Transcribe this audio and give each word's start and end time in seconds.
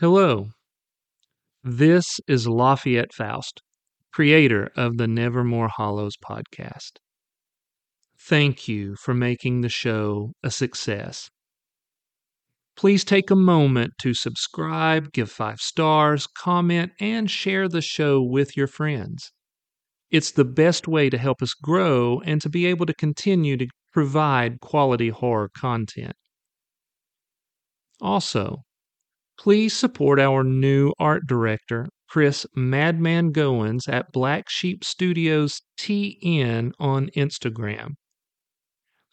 Hello. 0.00 0.46
This 1.62 2.06
is 2.26 2.48
Lafayette 2.48 3.12
Faust, 3.12 3.60
creator 4.14 4.70
of 4.74 4.96
the 4.96 5.06
Nevermore 5.06 5.68
Hollows 5.68 6.14
podcast. 6.16 6.92
Thank 8.18 8.66
you 8.66 8.96
for 8.96 9.12
making 9.12 9.60
the 9.60 9.68
show 9.68 10.32
a 10.42 10.50
success. 10.50 11.28
Please 12.76 13.04
take 13.04 13.30
a 13.30 13.36
moment 13.36 13.92
to 14.00 14.14
subscribe, 14.14 15.12
give 15.12 15.30
five 15.30 15.58
stars, 15.58 16.26
comment, 16.26 16.92
and 16.98 17.30
share 17.30 17.68
the 17.68 17.82
show 17.82 18.22
with 18.22 18.56
your 18.56 18.68
friends. 18.68 19.32
It's 20.10 20.32
the 20.32 20.46
best 20.46 20.88
way 20.88 21.10
to 21.10 21.18
help 21.18 21.42
us 21.42 21.52
grow 21.52 22.22
and 22.24 22.40
to 22.40 22.48
be 22.48 22.64
able 22.64 22.86
to 22.86 22.94
continue 22.94 23.58
to 23.58 23.66
provide 23.92 24.60
quality 24.60 25.10
horror 25.10 25.50
content. 25.54 26.14
Also, 28.00 28.62
please 29.40 29.74
support 29.74 30.20
our 30.20 30.44
new 30.44 30.92
art 30.98 31.26
director, 31.26 31.88
Chris 32.10 32.44
Madman 32.54 33.32
Goins 33.32 33.88
at 33.88 34.12
Black 34.12 34.50
Sheep 34.50 34.84
Studios 34.84 35.62
TN 35.78 36.72
on 36.78 37.08
Instagram. 37.16 37.92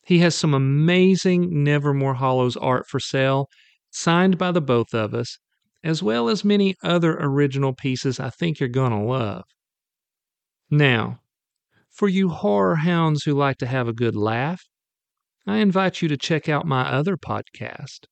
He 0.05 0.19
has 0.19 0.35
some 0.35 0.53
amazing 0.53 1.63
Nevermore 1.63 2.15
Hollows 2.15 2.57
art 2.57 2.87
for 2.89 2.99
sale, 2.99 3.47
signed 3.89 4.37
by 4.37 4.51
the 4.51 4.59
both 4.59 4.93
of 4.93 5.13
us, 5.13 5.37
as 5.81 6.03
well 6.03 6.27
as 6.27 6.43
many 6.43 6.75
other 6.83 7.17
original 7.17 7.73
pieces 7.73 8.19
I 8.19 8.29
think 8.29 8.59
you're 8.59 8.67
going 8.67 8.91
to 8.91 8.97
love. 8.97 9.45
Now, 10.69 11.19
for 11.89 12.09
you 12.09 12.27
horror 12.27 12.75
hounds 12.75 13.23
who 13.23 13.33
like 13.33 13.59
to 13.59 13.65
have 13.65 13.87
a 13.87 13.93
good 13.93 14.17
laugh, 14.17 14.61
I 15.45 15.59
invite 15.59 16.01
you 16.01 16.09
to 16.09 16.17
check 16.17 16.49
out 16.49 16.65
my 16.65 16.81
other 16.81 17.15
podcast. 17.15 18.07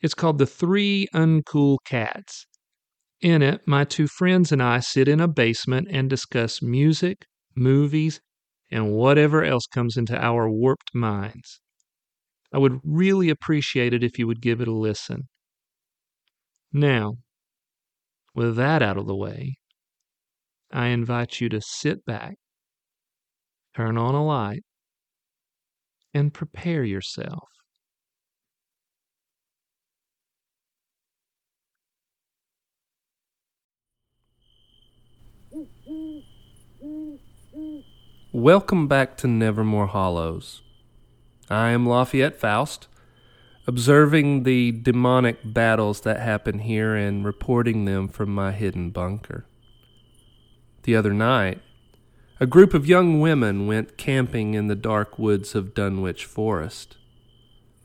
It's 0.00 0.14
called 0.14 0.38
The 0.38 0.46
Three 0.46 1.08
Uncool 1.12 1.78
Cats. 1.84 2.46
In 3.20 3.42
it, 3.42 3.62
my 3.66 3.84
two 3.84 4.06
friends 4.06 4.52
and 4.52 4.62
I 4.62 4.78
sit 4.78 5.08
in 5.08 5.18
a 5.18 5.26
basement 5.26 5.88
and 5.90 6.08
discuss 6.08 6.62
music, 6.62 7.26
movies, 7.56 8.20
and 8.70 8.92
whatever 8.92 9.42
else 9.42 9.66
comes 9.66 9.96
into 9.96 10.16
our 10.16 10.48
warped 10.48 10.94
minds. 10.94 11.60
I 12.52 12.58
would 12.58 12.80
really 12.84 13.28
appreciate 13.28 13.92
it 13.92 14.04
if 14.04 14.18
you 14.18 14.28
would 14.28 14.40
give 14.40 14.60
it 14.60 14.68
a 14.68 14.72
listen. 14.72 15.28
Now, 16.72 17.14
with 18.34 18.54
that 18.56 18.82
out 18.82 18.98
of 18.98 19.06
the 19.06 19.16
way, 19.16 19.56
I 20.70 20.88
invite 20.88 21.40
you 21.40 21.48
to 21.48 21.60
sit 21.60 22.04
back, 22.04 22.36
turn 23.74 23.98
on 23.98 24.14
a 24.14 24.24
light, 24.24 24.62
and 26.14 26.32
prepare 26.32 26.84
yourself 26.84 27.48
Welcome 38.38 38.86
back 38.86 39.16
to 39.16 39.26
Nevermore 39.26 39.88
Hollows. 39.88 40.62
I 41.50 41.70
am 41.70 41.88
Lafayette 41.88 42.38
Faust, 42.38 42.86
observing 43.66 44.44
the 44.44 44.70
demonic 44.70 45.38
battles 45.44 46.02
that 46.02 46.20
happen 46.20 46.60
here 46.60 46.94
and 46.94 47.24
reporting 47.24 47.84
them 47.84 48.06
from 48.06 48.32
my 48.32 48.52
hidden 48.52 48.90
bunker. 48.90 49.44
The 50.84 50.94
other 50.94 51.12
night, 51.12 51.60
a 52.38 52.46
group 52.46 52.74
of 52.74 52.86
young 52.86 53.20
women 53.20 53.66
went 53.66 53.98
camping 53.98 54.54
in 54.54 54.68
the 54.68 54.76
dark 54.76 55.18
woods 55.18 55.56
of 55.56 55.74
Dunwich 55.74 56.24
Forest. 56.24 56.96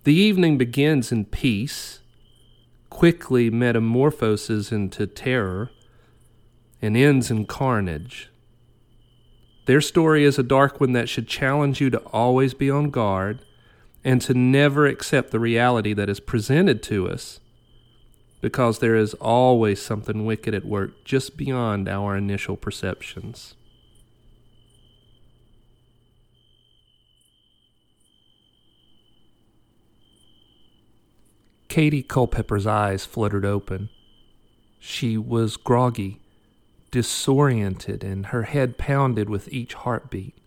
The 0.04 0.14
evening 0.14 0.60
begins 0.60 1.12
in 1.12 1.26
peace, 1.26 2.02
quickly 2.92 3.50
metamorphoses 3.50 4.72
into 4.72 5.08
terror, 5.08 5.72
and 6.80 6.96
ends 6.96 7.32
in 7.32 7.48
carnage. 7.48 8.30
Their 9.66 9.82
story 9.82 10.26
is 10.26 10.38
a 10.38 10.44
dark 10.44 10.82
one 10.82 10.92
that 10.94 11.08
should 11.08 11.28
challenge 11.28 11.80
you 11.80 11.90
to 11.90 12.00
always 12.00 12.54
be 12.54 12.70
on 12.70 12.90
guard 12.90 13.40
and 14.04 14.22
to 14.22 14.34
never 14.34 14.86
accept 14.86 15.32
the 15.32 15.40
reality 15.40 15.94
that 15.94 16.10
is 16.10 16.20
presented 16.20 16.84
to 16.84 17.10
us 17.10 17.40
because 18.42 18.80
there 18.80 18.98
is 18.98 19.14
always 19.16 19.82
something 19.82 20.26
wicked 20.26 20.54
at 20.54 20.66
work 20.66 21.06
just 21.06 21.38
beyond 21.38 21.88
our 21.88 22.18
initial 22.18 22.58
perceptions. 22.58 23.56
Katie 31.70 32.04
Culpepper's 32.04 32.68
eyes 32.68 33.06
fluttered 33.06 33.46
open. 33.46 33.90
She 34.78 35.18
was 35.18 35.56
groggy 35.56 36.20
disoriented 36.94 38.04
and 38.04 38.28
her 38.28 38.44
head 38.44 38.78
pounded 38.78 39.28
with 39.28 39.52
each 39.52 39.74
heartbeat. 39.74 40.38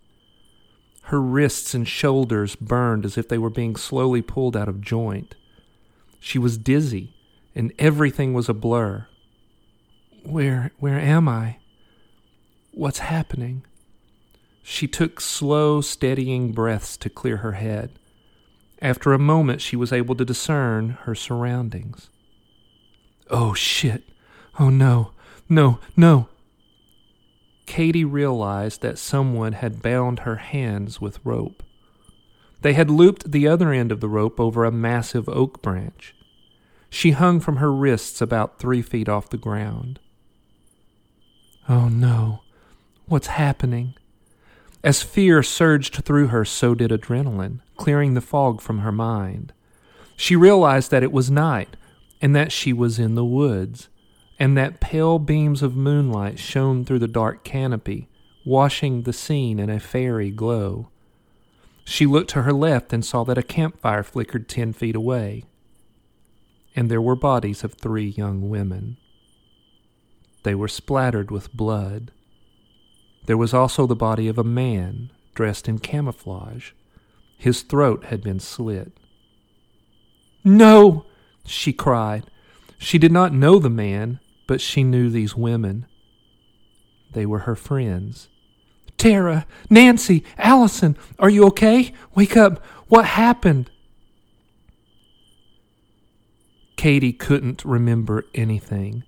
Her 1.03 1.19
wrists 1.19 1.73
and 1.73 1.85
shoulders 1.85 2.55
burned 2.55 3.03
as 3.03 3.17
if 3.17 3.27
they 3.27 3.37
were 3.37 3.49
being 3.49 3.75
slowly 3.75 4.21
pulled 4.21 4.55
out 4.55 4.69
of 4.69 4.79
joint. 4.79 5.35
She 6.21 6.39
was 6.39 6.57
dizzy, 6.57 7.13
and 7.53 7.73
everything 7.77 8.33
was 8.33 8.47
a 8.47 8.53
blur. 8.53 9.07
Where 10.23 10.71
where 10.79 10.97
am 10.97 11.27
I? 11.27 11.57
What's 12.71 12.99
happening? 12.99 13.65
She 14.63 14.87
took 14.87 15.19
slow, 15.19 15.81
steadying 15.81 16.53
breaths 16.53 16.95
to 16.97 17.09
clear 17.09 17.37
her 17.37 17.53
head. 17.53 17.99
After 18.81 19.11
a 19.11 19.19
moment, 19.19 19.59
she 19.59 19.75
was 19.75 19.91
able 19.91 20.15
to 20.15 20.23
discern 20.23 20.91
her 21.01 21.15
surroundings. 21.15 22.09
Oh, 23.29 23.53
shit. 23.53 24.03
Oh, 24.59 24.69
no. 24.69 25.11
No, 25.49 25.79
no. 25.97 26.29
Katie 27.67 28.05
realized 28.05 28.81
that 28.81 28.97
someone 28.97 29.51
had 29.51 29.83
bound 29.83 30.19
her 30.19 30.37
hands 30.37 30.99
with 30.99 31.23
rope. 31.23 31.61
They 32.61 32.73
had 32.73 32.89
looped 32.89 33.31
the 33.31 33.47
other 33.47 33.71
end 33.71 33.91
of 33.91 33.99
the 33.99 34.09
rope 34.09 34.39
over 34.39 34.65
a 34.65 34.71
massive 34.71 35.29
oak 35.29 35.61
branch. 35.61 36.15
She 36.89 37.11
hung 37.11 37.39
from 37.39 37.57
her 37.57 37.71
wrists 37.71 38.21
about 38.21 38.57
three 38.57 38.81
feet 38.81 39.07
off 39.07 39.29
the 39.29 39.37
ground. 39.37 39.99
Oh 41.69 41.89
no, 41.89 42.41
what's 43.05 43.27
happening? 43.27 43.93
As 44.83 45.03
fear 45.03 45.43
surged 45.43 46.05
through 46.05 46.27
her, 46.27 46.45
so 46.45 46.73
did 46.73 46.91
adrenaline, 46.91 47.59
clearing 47.75 48.13
the 48.13 48.21
fog 48.21 48.61
from 48.61 48.79
her 48.79 48.91
mind. 48.91 49.51
She 50.15 50.35
realized 50.35 50.89
that 50.91 51.03
it 51.03 51.11
was 51.11 51.29
night 51.29 51.75
and 52.21 52.35
that 52.35 52.51
she 52.51 52.71
was 52.71 52.97
in 52.97 53.15
the 53.15 53.25
woods 53.25 53.89
and 54.39 54.57
that 54.57 54.79
pale 54.79 55.19
beams 55.19 55.63
of 55.63 55.75
moonlight 55.75 56.39
shone 56.39 56.85
through 56.85 56.99
the 56.99 57.07
dark 57.07 57.43
canopy, 57.43 58.07
washing 58.45 59.03
the 59.03 59.13
scene 59.13 59.59
in 59.59 59.69
a 59.69 59.79
fairy 59.79 60.29
glow. 60.29 60.89
She 61.83 62.05
looked 62.05 62.29
to 62.31 62.43
her 62.43 62.53
left 62.53 62.93
and 62.93 63.03
saw 63.03 63.23
that 63.23 63.37
a 63.37 63.43
campfire 63.43 64.03
flickered 64.03 64.47
ten 64.47 64.73
feet 64.73 64.95
away, 64.95 65.45
and 66.75 66.91
there 66.91 67.01
were 67.01 67.15
bodies 67.15 67.63
of 67.63 67.73
three 67.73 68.09
young 68.09 68.49
women. 68.49 68.97
They 70.43 70.53
were 70.53 70.67
splattered 70.67 71.31
with 71.31 71.53
blood. 71.53 72.11
There 73.25 73.37
was 73.37 73.53
also 73.53 73.87
the 73.87 73.95
body 73.95 74.27
of 74.27 74.37
a 74.37 74.43
man 74.43 75.11
dressed 75.33 75.67
in 75.67 75.79
camouflage. 75.79 76.71
His 77.37 77.61
throat 77.61 78.05
had 78.05 78.21
been 78.21 78.39
slit. 78.39 78.91
No! 80.43 81.05
she 81.45 81.73
cried. 81.73 82.29
She 82.77 82.97
did 82.97 83.11
not 83.11 83.33
know 83.33 83.59
the 83.59 83.69
man, 83.69 84.19
but 84.47 84.61
she 84.61 84.83
knew 84.83 85.09
these 85.09 85.35
women. 85.35 85.85
They 87.11 87.25
were 87.25 87.39
her 87.39 87.55
friends. 87.55 88.29
Tara, 88.97 89.45
Nancy, 89.69 90.23
Allison, 90.37 90.97
are 91.19 91.29
you 91.29 91.45
okay? 91.47 91.93
Wake 92.15 92.35
up. 92.35 92.63
What 92.87 93.05
happened? 93.05 93.69
Katie 96.77 97.13
couldn't 97.13 97.63
remember 97.65 98.25
anything. 98.33 99.03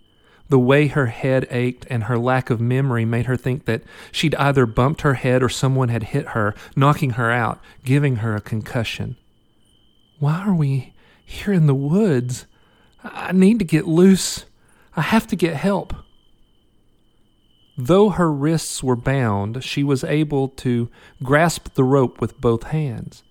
The 0.50 0.59
way 0.59 0.88
her 0.88 1.06
head 1.07 1.47
ached 1.51 1.85
and 1.89 2.06
her 2.06 2.18
lack 2.18 2.50
of 2.50 2.59
memory 2.59 3.06
made 3.06 3.27
her 3.27 3.38
think 3.38 3.65
that 3.65 3.83
she'd 4.12 4.33
either 4.35 4.65
bumped 4.65 5.01
her 5.01 5.13
head 5.13 5.44
or 5.44 5.50
someone 5.50 5.89
had 5.89 6.03
hit 6.03 6.30
her, 6.30 6.56
knocking 6.75 7.12
her 7.12 7.31
out, 7.31 7.59
giving 7.85 8.18
her 8.18 8.35
a 8.35 8.42
concussion. 8.42 9.15
Why 10.18 10.39
are 10.39 10.53
we 10.53 10.94
here 11.24 11.53
in 11.53 11.68
the 11.68 11.75
woods? 11.75 12.47
I 13.03 13.31
need 13.31 13.59
to 13.59 13.65
get 13.65 13.88
loose. 13.88 14.45
I 14.95 15.01
have 15.01 15.27
to 15.27 15.36
get 15.36 15.56
help. 15.56 15.94
Though 17.77 18.09
her 18.09 18.31
wrists 18.31 18.83
were 18.83 18.97
bound, 18.97 19.63
she 19.63 19.83
was 19.83 20.03
able 20.03 20.50
to 20.50 20.89
grasp 21.24 21.74
the 21.75 21.83
rope 21.86 22.19
with 22.19 22.41
both 22.41 22.63
hands. 22.63 23.24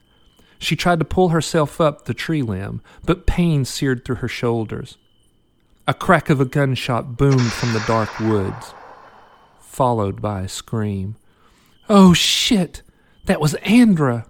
She 0.59 0.75
tried 0.75 1.01
to 1.01 1.05
pull 1.05 1.29
herself 1.29 1.81
up 1.81 2.07
the 2.07 2.15
tree 2.15 2.41
limb, 2.41 2.81
but 3.05 3.27
pain 3.27 3.67
seared 3.67 4.05
through 4.05 4.17
her 4.17 4.29
shoulders. 4.29 4.97
A 5.87 5.93
crack 5.93 6.31
of 6.31 6.41
a 6.41 6.47
gunshot 6.47 7.19
boomed 7.19 7.53
from 7.53 7.75
the 7.75 7.85
dark 7.87 8.19
woods, 8.19 8.73
followed 9.61 10.23
by 10.23 10.43
a 10.43 10.49
scream. 10.49 11.17
Oh 11.89 12.15
shit! 12.15 12.83
That 13.27 13.41
was 13.41 13.53
Andra! 13.57 14.25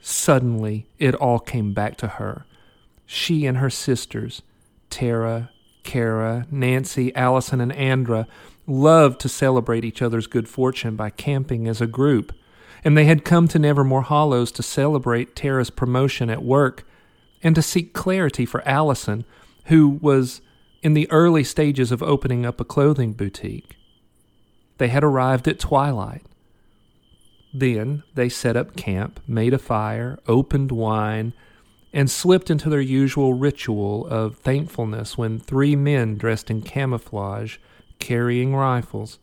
Suddenly, 0.00 0.88
it 0.98 1.14
all 1.14 1.38
came 1.38 1.72
back 1.72 1.96
to 1.98 2.08
her. 2.08 2.44
She 3.06 3.46
and 3.46 3.58
her 3.58 3.70
sisters, 3.70 4.42
Tara, 4.90 5.51
Kara, 5.82 6.46
Nancy, 6.50 7.14
Allison, 7.14 7.60
and 7.60 7.72
Andra 7.72 8.26
loved 8.66 9.20
to 9.20 9.28
celebrate 9.28 9.84
each 9.84 10.02
other's 10.02 10.26
good 10.26 10.48
fortune 10.48 10.96
by 10.96 11.10
camping 11.10 11.66
as 11.66 11.80
a 11.80 11.86
group, 11.86 12.32
and 12.84 12.96
they 12.96 13.04
had 13.04 13.24
come 13.24 13.48
to 13.48 13.58
Nevermore 13.58 14.02
Hollows 14.02 14.52
to 14.52 14.62
celebrate 14.62 15.36
Tara's 15.36 15.70
promotion 15.70 16.30
at 16.30 16.42
work 16.42 16.84
and 17.42 17.54
to 17.54 17.62
seek 17.62 17.92
clarity 17.92 18.46
for 18.46 18.66
Allison, 18.66 19.24
who 19.66 19.88
was 19.88 20.40
in 20.82 20.94
the 20.94 21.10
early 21.10 21.44
stages 21.44 21.92
of 21.92 22.02
opening 22.02 22.44
up 22.44 22.60
a 22.60 22.64
clothing 22.64 23.12
boutique. 23.12 23.76
They 24.78 24.88
had 24.88 25.04
arrived 25.04 25.46
at 25.46 25.60
twilight. 25.60 26.24
Then 27.54 28.02
they 28.14 28.28
set 28.28 28.56
up 28.56 28.76
camp, 28.76 29.20
made 29.26 29.54
a 29.54 29.58
fire, 29.58 30.18
opened 30.26 30.72
wine, 30.72 31.34
and 31.92 32.10
slipped 32.10 32.50
into 32.50 32.70
their 32.70 32.80
usual 32.80 33.34
ritual 33.34 34.06
of 34.06 34.38
thankfulness 34.38 35.18
when 35.18 35.38
three 35.38 35.76
men 35.76 36.16
dressed 36.16 36.50
in 36.50 36.62
camouflage, 36.62 37.58
carrying 37.98 38.54
rifles, 38.54 39.18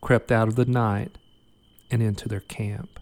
crept 0.00 0.30
out 0.30 0.48
of 0.48 0.56
the 0.56 0.66
night 0.66 1.16
and 1.90 2.02
into 2.02 2.28
their 2.28 2.40
camp. 2.40 3.00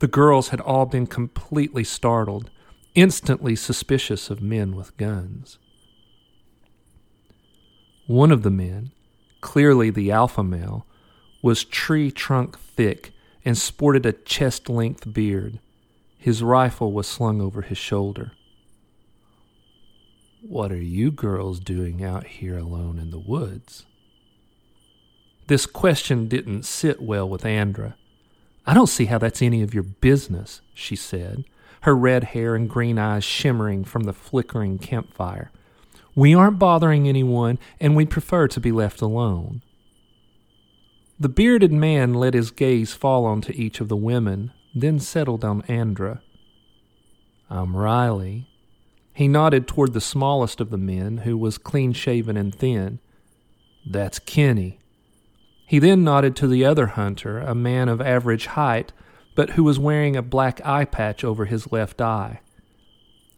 The 0.00 0.06
girls 0.06 0.48
had 0.48 0.60
all 0.60 0.86
been 0.86 1.06
completely 1.06 1.84
startled, 1.84 2.50
instantly 2.94 3.56
suspicious 3.56 4.28
of 4.28 4.42
men 4.42 4.76
with 4.76 4.96
guns. 4.96 5.58
One 8.06 8.30
of 8.30 8.42
the 8.42 8.50
men, 8.50 8.92
clearly 9.40 9.88
the 9.88 10.10
alpha 10.10 10.44
male, 10.44 10.86
was 11.42 11.64
tree 11.64 12.10
trunk 12.10 12.58
thick 12.58 13.12
and 13.44 13.56
sported 13.56 14.04
a 14.04 14.12
chest 14.12 14.68
length 14.68 15.12
beard. 15.12 15.58
His 16.24 16.42
rifle 16.42 16.90
was 16.90 17.06
slung 17.06 17.42
over 17.42 17.60
his 17.60 17.76
shoulder. 17.76 18.32
What 20.40 20.72
are 20.72 20.80
you 20.80 21.10
girls 21.10 21.60
doing 21.60 22.02
out 22.02 22.24
here 22.24 22.56
alone 22.56 22.98
in 22.98 23.10
the 23.10 23.18
woods? 23.18 23.84
This 25.48 25.66
question 25.66 26.26
didn't 26.26 26.62
sit 26.62 27.02
well 27.02 27.28
with 27.28 27.44
Andra. 27.44 27.96
I 28.64 28.72
don't 28.72 28.86
see 28.86 29.04
how 29.04 29.18
that's 29.18 29.42
any 29.42 29.60
of 29.60 29.74
your 29.74 29.82
business, 29.82 30.62
she 30.72 30.96
said, 30.96 31.44
her 31.82 31.94
red 31.94 32.24
hair 32.24 32.54
and 32.54 32.70
green 32.70 32.98
eyes 32.98 33.22
shimmering 33.22 33.84
from 33.84 34.04
the 34.04 34.14
flickering 34.14 34.78
campfire. 34.78 35.50
We 36.14 36.34
aren't 36.34 36.58
bothering 36.58 37.06
anyone, 37.06 37.58
and 37.78 37.94
we'd 37.94 38.08
prefer 38.08 38.48
to 38.48 38.60
be 38.60 38.72
left 38.72 39.02
alone. 39.02 39.60
The 41.20 41.28
bearded 41.28 41.70
man 41.70 42.14
let 42.14 42.32
his 42.32 42.50
gaze 42.50 42.94
fall 42.94 43.26
onto 43.26 43.52
each 43.54 43.82
of 43.82 43.88
the 43.88 43.94
women, 43.94 44.54
then 44.74 44.98
settled 44.98 45.44
on 45.44 45.62
Andra. 45.62 46.22
I'm 47.48 47.76
Riley. 47.76 48.48
He 49.12 49.28
nodded 49.28 49.68
toward 49.68 49.92
the 49.92 50.00
smallest 50.00 50.60
of 50.60 50.70
the 50.70 50.76
men, 50.78 51.18
who 51.18 51.38
was 51.38 51.58
clean 51.58 51.92
shaven 51.92 52.36
and 52.36 52.54
thin. 52.54 52.98
That's 53.86 54.18
Kenny. 54.18 54.80
He 55.66 55.78
then 55.78 56.02
nodded 56.02 56.34
to 56.36 56.48
the 56.48 56.64
other 56.64 56.88
hunter, 56.88 57.38
a 57.38 57.54
man 57.54 57.88
of 57.88 58.00
average 58.00 58.46
height, 58.46 58.92
but 59.36 59.50
who 59.50 59.64
was 59.64 59.78
wearing 59.78 60.16
a 60.16 60.22
black 60.22 60.60
eye 60.64 60.84
patch 60.84 61.22
over 61.22 61.44
his 61.44 61.70
left 61.70 62.00
eye. 62.00 62.40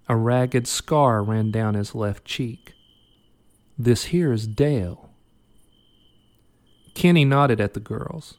A 0.09 0.17
ragged 0.17 0.67
scar 0.67 1.23
ran 1.23 1.51
down 1.51 1.75
his 1.75 1.95
left 1.95 2.25
cheek. 2.25 2.73
This 3.79 4.07
here 4.07 4.33
is 4.33 4.47
Dale. 4.47 5.11
Kenny 6.95 7.25
nodded 7.25 7.61
at 7.61 7.75
the 7.75 7.81
girls. 7.81 8.39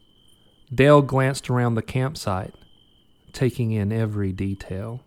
Dale 0.73 1.01
glanced 1.01 1.49
around 1.49 1.75
the 1.75 1.81
campsite, 1.81 2.55
taking 3.33 3.71
in 3.71 3.91
every 3.91 4.31
detail. 4.31 5.01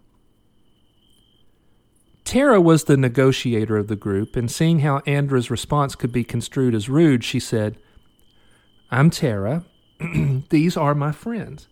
Tara 2.24 2.60
was 2.60 2.84
the 2.84 2.96
negotiator 2.96 3.76
of 3.76 3.88
the 3.88 3.96
group, 3.96 4.36
and 4.36 4.50
seeing 4.50 4.80
how 4.80 4.98
Andra's 5.06 5.50
response 5.50 5.96
could 5.96 6.12
be 6.12 6.22
construed 6.22 6.74
as 6.74 6.88
rude, 6.88 7.24
she 7.24 7.40
said, 7.40 7.76
I'm 8.90 9.10
Tara. 9.10 9.64
These 10.50 10.76
are 10.76 10.94
my 10.94 11.12
friends. 11.12 11.66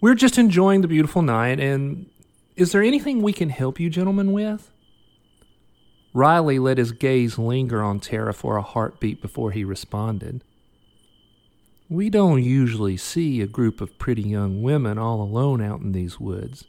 We're 0.00 0.14
just 0.14 0.38
enjoying 0.38 0.82
the 0.82 0.88
beautiful 0.88 1.22
night, 1.22 1.58
and 1.58 2.06
is 2.56 2.72
there 2.72 2.82
anything 2.82 3.22
we 3.22 3.32
can 3.32 3.50
help 3.50 3.80
you 3.80 3.90
gentlemen 3.90 4.32
with? 4.32 4.70
Riley 6.14 6.58
let 6.58 6.78
his 6.78 6.92
gaze 6.92 7.38
linger 7.38 7.82
on 7.82 7.98
Tara 7.98 8.34
for 8.34 8.56
a 8.56 8.62
heartbeat 8.62 9.22
before 9.22 9.50
he 9.50 9.64
responded. 9.64 10.44
We 11.92 12.08
don't 12.08 12.42
usually 12.42 12.96
see 12.96 13.42
a 13.42 13.46
group 13.46 13.82
of 13.82 13.98
pretty 13.98 14.22
young 14.22 14.62
women 14.62 14.96
all 14.96 15.20
alone 15.20 15.60
out 15.60 15.82
in 15.82 15.92
these 15.92 16.18
woods, 16.18 16.64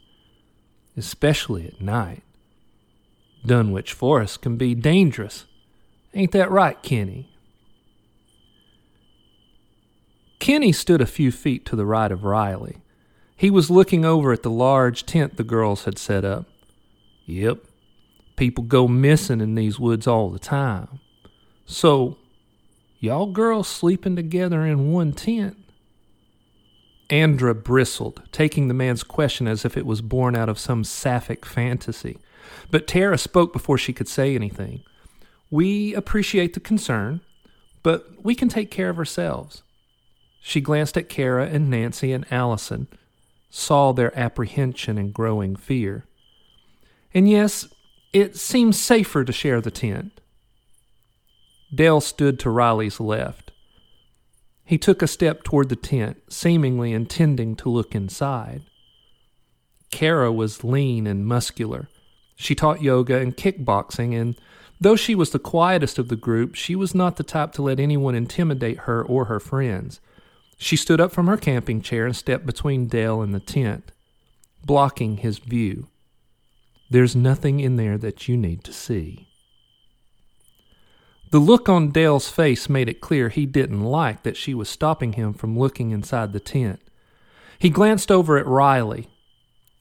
especially 0.98 1.66
at 1.66 1.80
night. 1.80 2.22
Dunwich 3.46 3.94
Forest 3.94 4.42
can 4.42 4.58
be 4.58 4.74
dangerous. 4.74 5.46
Ain't 6.12 6.32
that 6.32 6.50
right, 6.50 6.80
Kenny? 6.82 7.34
Kenny 10.40 10.72
stood 10.72 11.00
a 11.00 11.06
few 11.06 11.32
feet 11.32 11.64
to 11.64 11.74
the 11.74 11.86
right 11.86 12.12
of 12.12 12.24
Riley. 12.24 12.82
He 13.34 13.48
was 13.48 13.70
looking 13.70 14.04
over 14.04 14.30
at 14.30 14.42
the 14.42 14.50
large 14.50 15.06
tent 15.06 15.38
the 15.38 15.42
girls 15.42 15.84
had 15.84 15.98
set 15.98 16.26
up. 16.26 16.44
Yep, 17.24 17.60
people 18.36 18.64
go 18.64 18.86
missing 18.86 19.40
in 19.40 19.54
these 19.54 19.78
woods 19.80 20.06
all 20.06 20.28
the 20.28 20.38
time. 20.38 21.00
So, 21.64 22.18
Y'all 23.04 23.26
girls 23.26 23.68
sleeping 23.68 24.16
together 24.16 24.64
in 24.64 24.90
one 24.90 25.12
tent? 25.12 25.58
Andra 27.10 27.54
bristled, 27.54 28.22
taking 28.32 28.66
the 28.66 28.72
man's 28.72 29.02
question 29.02 29.46
as 29.46 29.66
if 29.66 29.76
it 29.76 29.84
was 29.84 30.00
born 30.00 30.34
out 30.34 30.48
of 30.48 30.58
some 30.58 30.84
sapphic 30.84 31.44
fantasy. 31.44 32.16
But 32.70 32.86
Tara 32.86 33.18
spoke 33.18 33.52
before 33.52 33.76
she 33.76 33.92
could 33.92 34.08
say 34.08 34.34
anything. 34.34 34.84
We 35.50 35.92
appreciate 35.92 36.54
the 36.54 36.60
concern, 36.60 37.20
but 37.82 38.24
we 38.24 38.34
can 38.34 38.48
take 38.48 38.70
care 38.70 38.88
of 38.88 38.96
ourselves. 38.96 39.62
She 40.40 40.62
glanced 40.62 40.96
at 40.96 41.10
Kara 41.10 41.46
and 41.46 41.68
Nancy 41.68 42.10
and 42.10 42.24
Allison, 42.30 42.88
saw 43.50 43.92
their 43.92 44.18
apprehension 44.18 44.96
and 44.96 45.12
growing 45.12 45.56
fear. 45.56 46.06
And 47.12 47.28
yes, 47.28 47.68
it 48.14 48.38
seems 48.38 48.80
safer 48.80 49.24
to 49.24 49.32
share 49.32 49.60
the 49.60 49.70
tent. 49.70 50.22
Dale 51.74 52.00
stood 52.00 52.38
to 52.40 52.50
Riley's 52.50 53.00
left. 53.00 53.52
He 54.64 54.78
took 54.78 55.02
a 55.02 55.06
step 55.06 55.42
toward 55.42 55.68
the 55.68 55.76
tent, 55.76 56.22
seemingly 56.28 56.92
intending 56.92 57.56
to 57.56 57.68
look 57.68 57.94
inside. 57.94 58.62
Kara 59.90 60.32
was 60.32 60.64
lean 60.64 61.06
and 61.06 61.26
muscular. 61.26 61.88
She 62.36 62.54
taught 62.54 62.82
yoga 62.82 63.18
and 63.18 63.36
kickboxing, 63.36 64.18
and 64.18 64.36
though 64.80 64.96
she 64.96 65.14
was 65.14 65.30
the 65.30 65.38
quietest 65.38 65.98
of 65.98 66.08
the 66.08 66.16
group, 66.16 66.54
she 66.54 66.74
was 66.74 66.94
not 66.94 67.16
the 67.16 67.22
type 67.22 67.52
to 67.52 67.62
let 67.62 67.78
anyone 67.78 68.14
intimidate 68.14 68.80
her 68.80 69.04
or 69.04 69.26
her 69.26 69.40
friends. 69.40 70.00
She 70.56 70.76
stood 70.76 71.00
up 71.00 71.12
from 71.12 71.26
her 71.26 71.36
camping 71.36 71.82
chair 71.82 72.06
and 72.06 72.16
stepped 72.16 72.46
between 72.46 72.88
Dale 72.88 73.20
and 73.20 73.34
the 73.34 73.40
tent, 73.40 73.92
blocking 74.64 75.18
his 75.18 75.38
view. 75.38 75.88
There's 76.90 77.16
nothing 77.16 77.60
in 77.60 77.76
there 77.76 77.98
that 77.98 78.28
you 78.28 78.36
need 78.36 78.64
to 78.64 78.72
see. 78.72 79.28
The 81.34 81.40
look 81.40 81.68
on 81.68 81.90
Dale's 81.90 82.28
face 82.28 82.68
made 82.68 82.88
it 82.88 83.00
clear 83.00 83.28
he 83.28 83.44
didn't 83.44 83.82
like 83.82 84.22
that 84.22 84.36
she 84.36 84.54
was 84.54 84.68
stopping 84.68 85.14
him 85.14 85.34
from 85.34 85.58
looking 85.58 85.90
inside 85.90 86.32
the 86.32 86.38
tent. 86.38 86.80
He 87.58 87.70
glanced 87.70 88.12
over 88.12 88.38
at 88.38 88.46
Riley. 88.46 89.08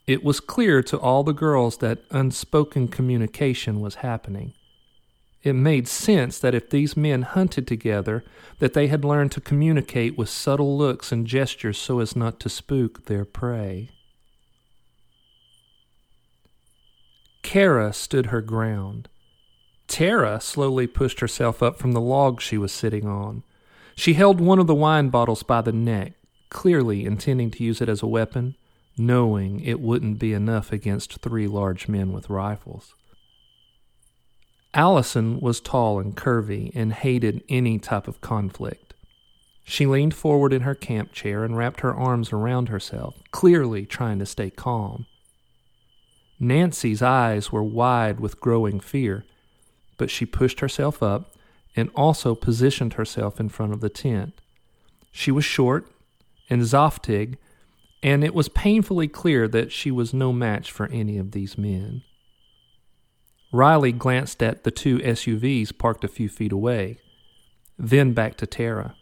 It 0.08 0.24
was 0.24 0.40
clear 0.40 0.82
to 0.82 0.98
all 0.98 1.24
the 1.24 1.32
girls 1.32 1.78
that 1.78 2.06
unspoken 2.10 2.88
communication 2.88 3.82
was 3.82 4.02
happening. 4.02 4.56
It 5.44 5.54
made 5.54 5.88
sense 5.88 6.40
that 6.40 6.56
if 6.56 6.72
these 6.72 6.98
men 6.98 7.22
hunted 7.22 7.68
together, 7.68 8.24
that 8.58 8.74
they 8.74 8.88
had 8.88 9.06
learned 9.06 9.32
to 9.34 9.40
communicate 9.40 10.18
with 10.18 10.30
subtle 10.30 10.76
looks 10.76 11.12
and 11.12 11.28
gestures 11.28 11.78
so 11.78 12.00
as 12.00 12.16
not 12.16 12.40
to 12.40 12.50
spook 12.50 13.06
their 13.06 13.26
prey. 13.26 13.92
Kara 17.44 17.94
stood 17.94 18.26
her 18.26 18.42
ground. 18.42 19.08
Tara 19.94 20.42
slowly 20.42 20.88
pushed 20.88 21.20
herself 21.20 21.62
up 21.62 21.78
from 21.78 21.92
the 21.92 22.02
log 22.02 22.42
she 22.42 22.58
was 22.58 22.72
sitting 22.72 23.06
on. 23.08 23.44
She 23.94 24.14
held 24.14 24.42
one 24.42 24.58
of 24.58 24.66
the 24.66 24.74
wine 24.74 25.10
bottles 25.10 25.44
by 25.44 25.62
the 25.62 25.72
neck, 25.72 26.14
clearly 26.50 27.06
intending 27.06 27.52
to 27.52 27.64
use 27.64 27.80
it 27.80 27.88
as 27.88 28.02
a 28.02 28.08
weapon, 28.08 28.56
knowing 28.98 29.60
it 29.60 29.80
wouldn't 29.80 30.18
be 30.18 30.34
enough 30.34 30.72
against 30.72 31.20
three 31.20 31.46
large 31.46 31.88
men 31.88 32.12
with 32.12 32.32
rifles. 32.32 32.96
Allison 34.74 35.40
was 35.40 35.62
tall 35.62 36.00
and 36.00 36.18
curvy 36.18 36.72
and 36.74 36.92
hated 36.92 37.44
any 37.48 37.78
type 37.78 38.08
of 38.08 38.20
conflict. 38.20 38.96
She 39.64 39.86
leaned 39.86 40.16
forward 40.16 40.54
in 40.54 40.64
her 40.64 40.74
camp 40.74 41.12
chair 41.12 41.44
and 41.44 41.56
wrapped 41.56 41.82
her 41.82 41.94
arms 41.94 42.34
around 42.34 42.70
herself, 42.70 43.22
clearly 43.30 43.86
trying 43.86 44.18
to 44.18 44.26
stay 44.26 44.50
calm. 44.50 45.06
Nancy's 46.40 47.04
eyes 47.04 47.52
were 47.52 47.62
wide 47.62 48.20
with 48.20 48.40
growing 48.40 48.80
fear 48.80 49.24
but 49.98 50.10
she 50.10 50.26
pushed 50.26 50.60
herself 50.60 51.02
up 51.02 51.36
and 51.76 51.90
also 51.96 52.36
positioned 52.36 52.94
herself 52.94 53.40
in 53.40 53.50
front 53.50 53.74
of 53.74 53.82
the 53.82 53.90
tent. 53.90 54.42
She 55.12 55.32
was 55.32 55.46
short 55.46 55.88
and 56.50 56.62
zoftig, 56.62 57.38
and 58.02 58.24
it 58.24 58.34
was 58.34 58.50
painfully 58.50 59.08
clear 59.08 59.48
that 59.48 59.72
she 59.72 59.92
was 59.92 60.14
no 60.14 60.34
match 60.34 60.72
for 60.72 60.88
any 60.88 61.18
of 61.18 61.32
these 61.32 61.58
men. 61.58 62.04
Riley 63.52 63.92
glanced 63.92 64.42
at 64.42 64.64
the 64.64 64.72
two 64.72 64.98
SUVs 65.00 65.78
parked 65.78 66.04
a 66.04 66.08
few 66.08 66.28
feet 66.28 66.52
away, 66.52 66.98
then 67.78 68.14
back 68.14 68.36
to 68.38 68.48
Tara. 68.48 68.96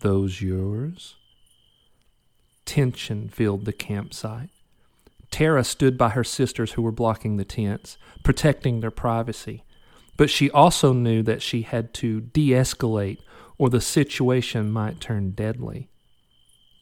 Those 0.00 0.40
yours? 0.40 1.14
Tension 2.64 3.28
filled 3.28 3.64
the 3.64 3.72
campsite. 3.72 4.50
Tara 5.30 5.64
stood 5.64 5.96
by 5.96 6.10
her 6.10 6.24
sisters 6.24 6.72
who 6.72 6.82
were 6.82 6.92
blocking 6.92 7.36
the 7.36 7.44
tents, 7.44 7.96
protecting 8.22 8.80
their 8.80 8.90
privacy. 8.90 9.64
But 10.16 10.30
she 10.30 10.50
also 10.50 10.92
knew 10.92 11.22
that 11.22 11.42
she 11.42 11.62
had 11.62 11.94
to 11.94 12.20
de 12.20 12.50
escalate 12.50 13.18
or 13.56 13.70
the 13.70 13.80
situation 13.80 14.70
might 14.70 15.00
turn 15.00 15.30
deadly. 15.30 15.88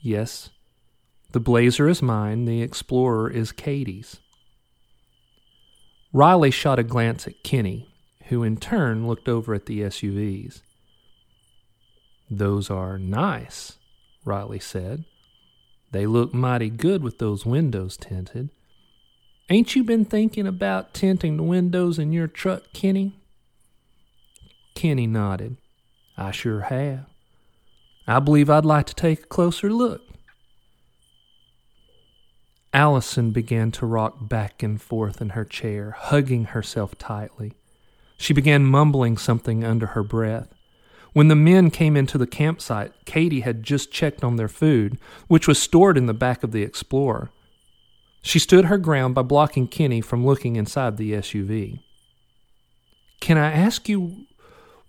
Yes, 0.00 0.50
the 1.32 1.40
blazer 1.40 1.88
is 1.88 2.00
mine, 2.00 2.46
the 2.46 2.62
explorer 2.62 3.30
is 3.30 3.52
Katie's. 3.52 4.20
Riley 6.12 6.50
shot 6.50 6.78
a 6.78 6.82
glance 6.82 7.26
at 7.26 7.42
Kenny, 7.42 7.92
who 8.28 8.42
in 8.42 8.56
turn 8.56 9.06
looked 9.06 9.28
over 9.28 9.54
at 9.54 9.66
the 9.66 9.80
SUVs. 9.82 10.62
Those 12.30 12.70
are 12.70 12.98
nice, 12.98 13.78
Riley 14.24 14.58
said. 14.58 15.04
They 15.90 16.06
look 16.06 16.34
mighty 16.34 16.70
good 16.70 17.02
with 17.02 17.18
those 17.18 17.46
windows 17.46 17.96
tinted. 17.96 18.50
Ain't 19.50 19.74
you 19.74 19.82
been 19.82 20.04
thinking 20.04 20.46
about 20.46 20.92
tinting 20.92 21.36
the 21.38 21.42
windows 21.42 21.98
in 21.98 22.12
your 22.12 22.26
truck, 22.26 22.64
Kenny? 22.74 23.18
Kenny 24.74 25.06
nodded. 25.06 25.56
I 26.16 26.30
sure 26.30 26.60
have. 26.62 27.06
I 28.06 28.20
believe 28.20 28.50
I'd 28.50 28.64
like 28.64 28.86
to 28.86 28.94
take 28.94 29.24
a 29.24 29.26
closer 29.26 29.72
look. 29.72 30.02
Allison 32.74 33.30
began 33.30 33.70
to 33.72 33.86
rock 33.86 34.16
back 34.28 34.62
and 34.62 34.80
forth 34.80 35.22
in 35.22 35.30
her 35.30 35.44
chair, 35.44 35.92
hugging 35.96 36.46
herself 36.46 36.96
tightly. 36.98 37.54
She 38.18 38.34
began 38.34 38.66
mumbling 38.66 39.16
something 39.16 39.64
under 39.64 39.86
her 39.86 40.02
breath. 40.02 40.48
When 41.18 41.26
the 41.26 41.34
men 41.34 41.72
came 41.72 41.96
into 41.96 42.16
the 42.16 42.28
campsite, 42.28 42.92
Katie 43.04 43.40
had 43.40 43.64
just 43.64 43.90
checked 43.90 44.22
on 44.22 44.36
their 44.36 44.46
food, 44.46 45.00
which 45.26 45.48
was 45.48 45.60
stored 45.60 45.98
in 45.98 46.06
the 46.06 46.14
back 46.14 46.44
of 46.44 46.52
the 46.52 46.62
Explorer. 46.62 47.28
She 48.22 48.38
stood 48.38 48.66
her 48.66 48.78
ground 48.78 49.16
by 49.16 49.22
blocking 49.22 49.66
Kenny 49.66 50.00
from 50.00 50.24
looking 50.24 50.54
inside 50.54 50.96
the 50.96 51.14
SUV. 51.14 51.80
Can 53.18 53.36
I 53.36 53.50
ask 53.50 53.88
you 53.88 54.26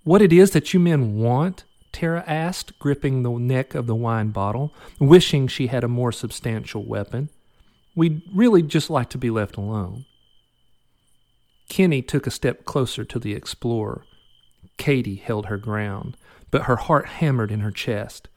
what 0.04 0.22
it 0.22 0.32
is 0.32 0.52
that 0.52 0.72
you 0.72 0.80
men 0.80 1.16
want? 1.16 1.64
Tara 1.92 2.24
asked, 2.28 2.78
gripping 2.78 3.24
the 3.24 3.32
neck 3.32 3.74
of 3.74 3.88
the 3.88 3.96
wine 3.96 4.30
bottle, 4.30 4.72
wishing 5.00 5.48
she 5.48 5.66
had 5.66 5.84
a 5.84 5.88
more 5.88 6.12
substantial 6.12 6.86
weapon. 6.86 7.30
We'd 7.96 8.22
really 8.32 8.62
just 8.62 8.92
like 8.92 9.10
to 9.10 9.18
be 9.18 9.32
left 9.32 9.58
alone. 9.58 10.06
Kenny 11.70 12.04
took 12.04 12.28
a 12.28 12.30
step 12.30 12.66
closer 12.66 13.04
to 13.04 13.18
the 13.18 13.34
explorer. 13.34 14.04
Katie 14.80 15.18
held 15.18 15.46
her 15.46 15.58
ground, 15.58 16.18
but 16.50 16.64
her 16.64 16.78
heart 16.78 17.06
hammered 17.06 17.52
in 17.52 17.60
her 17.60 17.70
chest. 17.70 18.28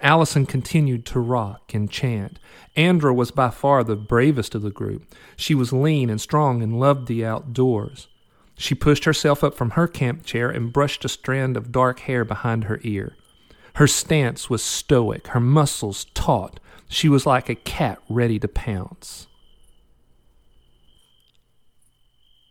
Allison 0.00 0.46
continued 0.46 1.04
to 1.06 1.18
rock 1.18 1.74
and 1.74 1.90
chant. 1.90 2.38
Andra 2.76 3.12
was 3.12 3.32
by 3.32 3.50
far 3.50 3.82
the 3.82 3.96
bravest 3.96 4.54
of 4.54 4.62
the 4.62 4.70
group. 4.70 5.12
She 5.36 5.54
was 5.54 5.72
lean 5.72 6.10
and 6.10 6.20
strong 6.20 6.62
and 6.62 6.78
loved 6.78 7.08
the 7.08 7.24
outdoors. 7.24 8.06
She 8.56 8.74
pushed 8.74 9.04
herself 9.04 9.42
up 9.42 9.54
from 9.54 9.70
her 9.70 9.88
camp 9.88 10.24
chair 10.24 10.50
and 10.50 10.72
brushed 10.72 11.04
a 11.04 11.08
strand 11.08 11.56
of 11.56 11.72
dark 11.72 12.00
hair 12.00 12.24
behind 12.24 12.64
her 12.64 12.78
ear. 12.82 13.16
Her 13.74 13.86
stance 13.86 14.48
was 14.48 14.62
stoic, 14.62 15.28
her 15.28 15.40
muscles 15.40 16.06
taut, 16.14 16.60
she 16.88 17.08
was 17.08 17.26
like 17.26 17.48
a 17.48 17.54
cat 17.54 17.98
ready 18.08 18.38
to 18.38 18.48
pounce. 18.48 19.26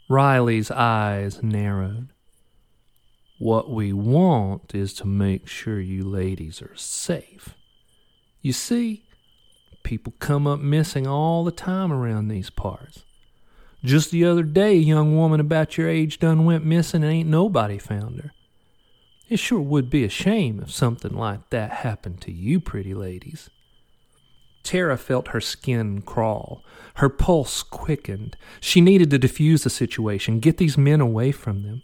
Riley's 0.09 0.69
eyes 0.69 1.41
narrowed. 1.41 2.09
What 3.37 3.69
we 3.69 3.91
want 3.91 4.73
is 4.73 4.93
to 4.95 5.07
make 5.07 5.47
sure 5.47 5.79
you 5.79 6.03
ladies 6.05 6.61
are 6.61 6.75
safe. 6.75 7.55
You 8.41 8.53
see, 8.53 9.03
people 9.83 10.13
come 10.19 10.47
up 10.47 10.59
missing 10.59 11.05
all 11.05 11.43
the 11.43 11.51
time 11.51 11.91
around 11.91 12.27
these 12.27 12.49
parts. 12.49 13.03
Just 13.83 14.09
the 14.09 14.23
other 14.23 14.43
day, 14.43 14.71
a 14.71 14.79
young 14.79 15.15
woman 15.15 15.39
about 15.39 15.77
your 15.77 15.89
age 15.89 16.19
done 16.19 16.45
went 16.45 16.65
missing 16.65 17.03
and 17.03 17.11
ain't 17.11 17.29
nobody 17.29 17.77
found 17.77 18.19
her. 18.19 18.31
It 19.27 19.37
sure 19.37 19.59
would 19.59 19.89
be 19.89 20.03
a 20.03 20.09
shame 20.09 20.61
if 20.61 20.71
something 20.71 21.13
like 21.13 21.49
that 21.49 21.71
happened 21.71 22.21
to 22.21 22.31
you 22.31 22.59
pretty 22.59 22.93
ladies. 22.93 23.49
Tara 24.63 24.97
felt 24.97 25.29
her 25.29 25.41
skin 25.41 26.01
crawl. 26.01 26.63
Her 26.95 27.09
pulse 27.09 27.61
quickened. 27.63 28.37
She 28.59 28.81
needed 28.81 29.11
to 29.11 29.19
defuse 29.19 29.63
the 29.63 29.69
situation, 29.69 30.39
get 30.39 30.57
these 30.57 30.77
men 30.77 31.01
away 31.01 31.31
from 31.31 31.63
them. 31.63 31.83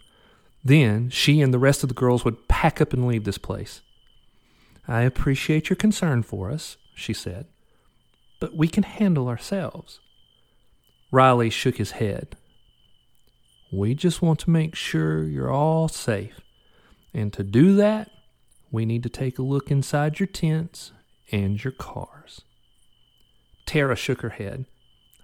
Then 0.64 1.10
she 1.10 1.40
and 1.40 1.52
the 1.52 1.58
rest 1.58 1.82
of 1.82 1.88
the 1.88 1.94
girls 1.94 2.24
would 2.24 2.48
pack 2.48 2.80
up 2.80 2.92
and 2.92 3.06
leave 3.06 3.24
this 3.24 3.38
place. 3.38 3.80
I 4.86 5.02
appreciate 5.02 5.70
your 5.70 5.76
concern 5.76 6.22
for 6.22 6.50
us, 6.50 6.76
she 6.94 7.12
said, 7.12 7.46
but 8.40 8.56
we 8.56 8.68
can 8.68 8.82
handle 8.82 9.28
ourselves. 9.28 10.00
Riley 11.10 11.50
shook 11.50 11.76
his 11.76 11.92
head. 11.92 12.36
We 13.72 13.94
just 13.94 14.22
want 14.22 14.38
to 14.40 14.50
make 14.50 14.74
sure 14.74 15.24
you're 15.24 15.50
all 15.50 15.88
safe. 15.88 16.40
And 17.14 17.32
to 17.32 17.42
do 17.42 17.74
that, 17.76 18.10
we 18.70 18.84
need 18.86 19.02
to 19.02 19.08
take 19.08 19.38
a 19.38 19.42
look 19.42 19.70
inside 19.70 20.18
your 20.18 20.26
tents 20.26 20.92
and 21.30 21.62
your 21.62 21.72
cars. 21.72 22.42
Tara 23.66 23.96
shook 23.96 24.22
her 24.22 24.30
head. 24.30 24.66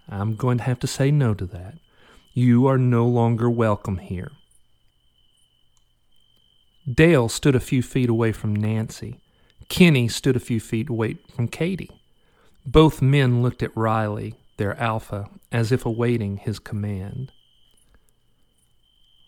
I'm 0.07 0.35
going 0.35 0.59
to 0.59 0.63
have 0.63 0.79
to 0.79 0.87
say 0.87 1.11
no 1.11 1.33
to 1.33 1.45
that. 1.47 1.75
You 2.33 2.67
are 2.67 2.77
no 2.77 3.05
longer 3.05 3.49
welcome 3.49 3.97
here. 3.97 4.31
Dale 6.91 7.29
stood 7.29 7.55
a 7.55 7.59
few 7.59 7.83
feet 7.83 8.09
away 8.09 8.31
from 8.31 8.55
Nancy. 8.55 9.19
Kenny 9.67 10.07
stood 10.07 10.35
a 10.35 10.39
few 10.39 10.59
feet 10.59 10.89
away 10.89 11.17
from 11.35 11.47
Katie. 11.47 11.91
Both 12.65 13.01
men 13.01 13.43
looked 13.43 13.61
at 13.61 13.75
Riley, 13.77 14.35
their 14.57 14.79
alpha, 14.79 15.29
as 15.51 15.71
if 15.71 15.85
awaiting 15.85 16.37
his 16.37 16.57
command. 16.57 17.31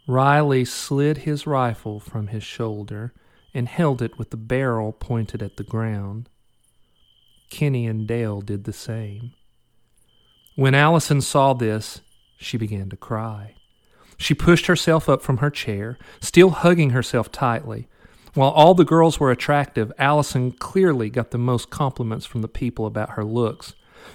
Riley 0.07 0.65
slid 0.65 1.19
his 1.19 1.45
rifle 1.45 1.99
from 1.99 2.27
his 2.27 2.43
shoulder 2.43 3.13
and 3.53 3.67
held 3.67 4.01
it 4.01 4.17
with 4.17 4.31
the 4.31 4.37
barrel 4.37 4.91
pointed 4.91 5.43
at 5.43 5.57
the 5.57 5.63
ground. 5.63 6.29
Kenny 7.49 7.85
and 7.85 8.07
Dale 8.07 8.41
did 8.41 8.63
the 8.63 8.73
same. 8.73 9.33
When 10.55 10.73
Allison 10.73 11.21
saw 11.21 11.53
this, 11.53 12.01
she 12.37 12.57
began 12.57 12.89
to 12.89 12.97
cry. 12.97 13.55
She 14.21 14.35
pushed 14.35 14.67
herself 14.67 15.09
up 15.09 15.23
from 15.23 15.37
her 15.37 15.49
chair, 15.49 15.97
still 16.19 16.51
hugging 16.51 16.91
herself 16.91 17.31
tightly. 17.31 17.87
While 18.35 18.51
all 18.51 18.75
the 18.75 18.85
girls 18.85 19.19
were 19.19 19.31
attractive, 19.31 19.91
Allison 19.97 20.51
clearly 20.51 21.09
got 21.09 21.31
the 21.31 21.39
most 21.39 21.71
compliments 21.71 22.27
from 22.27 22.43
the 22.43 22.47
people 22.47 22.85
about 22.85 23.11
her 23.11 23.25
looks. 23.25 23.73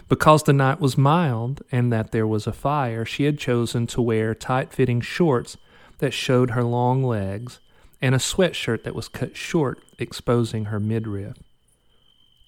Because 0.08 0.44
the 0.44 0.52
night 0.52 0.78
was 0.78 0.96
mild 0.96 1.60
and 1.72 1.92
that 1.92 2.12
there 2.12 2.26
was 2.26 2.46
a 2.46 2.52
fire, 2.52 3.04
she 3.04 3.24
had 3.24 3.36
chosen 3.36 3.88
to 3.88 4.00
wear 4.00 4.32
tight 4.32 4.72
fitting 4.72 5.00
shorts 5.00 5.56
that 5.98 6.14
showed 6.14 6.52
her 6.52 6.62
long 6.62 7.02
legs 7.02 7.58
and 8.00 8.14
a 8.14 8.18
sweatshirt 8.18 8.84
that 8.84 8.94
was 8.94 9.08
cut 9.08 9.36
short, 9.36 9.80
exposing 9.98 10.66
her 10.66 10.78
midriff. 10.78 11.36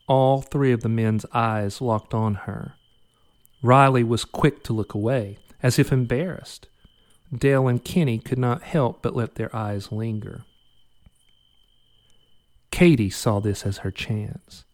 All 0.06 0.42
three 0.42 0.70
of 0.70 0.82
the 0.82 0.88
men's 0.88 1.26
eyes 1.32 1.80
locked 1.80 2.14
on 2.14 2.34
her. 2.46 2.76
Riley 3.62 4.04
was 4.04 4.24
quick 4.24 4.62
to 4.62 4.72
look 4.72 4.94
away, 4.94 5.38
as 5.60 5.80
if 5.80 5.90
embarrassed. 5.90 6.68
Dale 7.36 7.68
and 7.68 7.84
Kenny 7.84 8.18
could 8.18 8.38
not 8.38 8.62
help 8.62 9.02
but 9.02 9.16
let 9.16 9.34
their 9.34 9.54
eyes 9.54 9.92
linger. 9.92 10.44
Katie 12.70 13.10
saw 13.10 13.40
this 13.40 13.64
as 13.64 13.78
her 13.78 13.90
chance. 13.90 14.64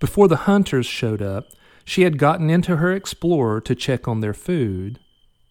Before 0.00 0.28
the 0.28 0.44
hunters 0.48 0.86
showed 0.86 1.22
up, 1.22 1.46
she 1.84 2.02
had 2.02 2.18
gotten 2.18 2.50
into 2.50 2.76
her 2.76 2.92
explorer 2.92 3.60
to 3.62 3.74
check 3.74 4.08
on 4.08 4.20
their 4.20 4.34
food 4.34 4.98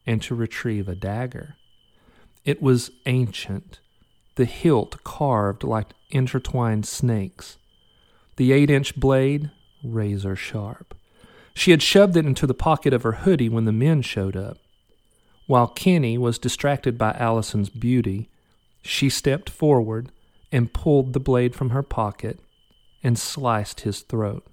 and 0.05 0.21
to 0.23 0.35
retrieve 0.35 0.89
a 0.89 0.95
dagger. 0.95 1.55
It 2.43 2.61
was 2.61 2.91
ancient, 3.05 3.79
the 4.35 4.45
hilt 4.45 5.03
carved 5.03 5.63
like 5.63 5.93
intertwined 6.09 6.85
snakes 6.85 7.57
the 8.35 8.51
eight 8.51 8.69
inch 8.69 8.95
blade 8.95 9.51
razor 9.83 10.35
sharp. 10.35 10.95
She 11.53 11.71
had 11.71 11.83
shoved 11.83 12.17
it 12.17 12.25
into 12.25 12.47
the 12.47 12.53
pocket 12.53 12.93
of 12.93 13.03
her 13.03 13.11
hoodie 13.11 13.49
when 13.49 13.65
the 13.65 13.71
men 13.71 14.01
showed 14.01 14.35
up. 14.35 14.57
While 15.45 15.67
Kenny 15.67 16.17
was 16.17 16.39
distracted 16.39 16.97
by 16.97 17.11
Allison's 17.13 17.69
beauty, 17.69 18.29
she 18.81 19.09
stepped 19.09 19.49
forward 19.49 20.11
and 20.51 20.73
pulled 20.73 21.13
the 21.13 21.19
blade 21.19 21.55
from 21.55 21.71
her 21.71 21.83
pocket 21.83 22.39
and 23.03 23.17
sliced 23.17 23.81
his 23.81 24.01
throat. 24.01 24.45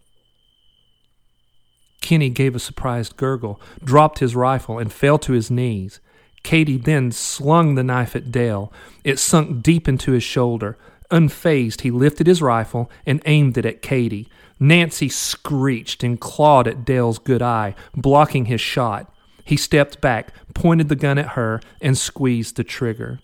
Kenny 2.01 2.31
gave 2.31 2.57
a 2.57 2.61
surprised 2.61 3.17
gurgle, 3.17 3.61
dropped 3.85 4.19
his 4.19 4.35
rifle, 4.35 4.79
and 4.79 4.93
fell 4.93 5.19
to 5.19 5.33
his 5.33 5.51
knees. 5.51 6.01
Katie 6.43 6.79
then 6.79 7.13
slung 7.13 7.75
the 7.75 7.85
knife 7.85 8.17
at 8.17 8.33
Dale. 8.33 8.73
It 9.05 9.19
sunk 9.19 9.63
deep 9.63 9.87
into 9.87 10.13
his 10.13 10.23
shoulder. 10.23 10.79
Unfazed, 11.11 11.83
he 11.83 11.91
lifted 11.91 12.27
his 12.27 12.41
rifle 12.41 12.91
and 13.05 13.23
aimed 13.27 13.59
it 13.59 13.67
at 13.67 13.83
Katie. 13.83 14.29
Nancy 14.59 15.09
screeched 15.09 16.03
and 16.03 16.21
clawed 16.21 16.67
at 16.67 16.85
Dale's 16.85 17.19
good 17.19 17.43
eye, 17.43 17.75
blocking 17.95 18.47
his 18.47 18.61
shot. 18.61 19.13
He 19.45 19.57
stepped 19.57 20.01
back, 20.01 20.33
pointed 20.55 20.89
the 20.89 20.97
gun 20.97 21.19
at 21.19 21.31
her, 21.31 21.61
and 21.81 21.97
squeezed 21.97 22.57
the 22.57 22.65
trigger. 22.65 23.21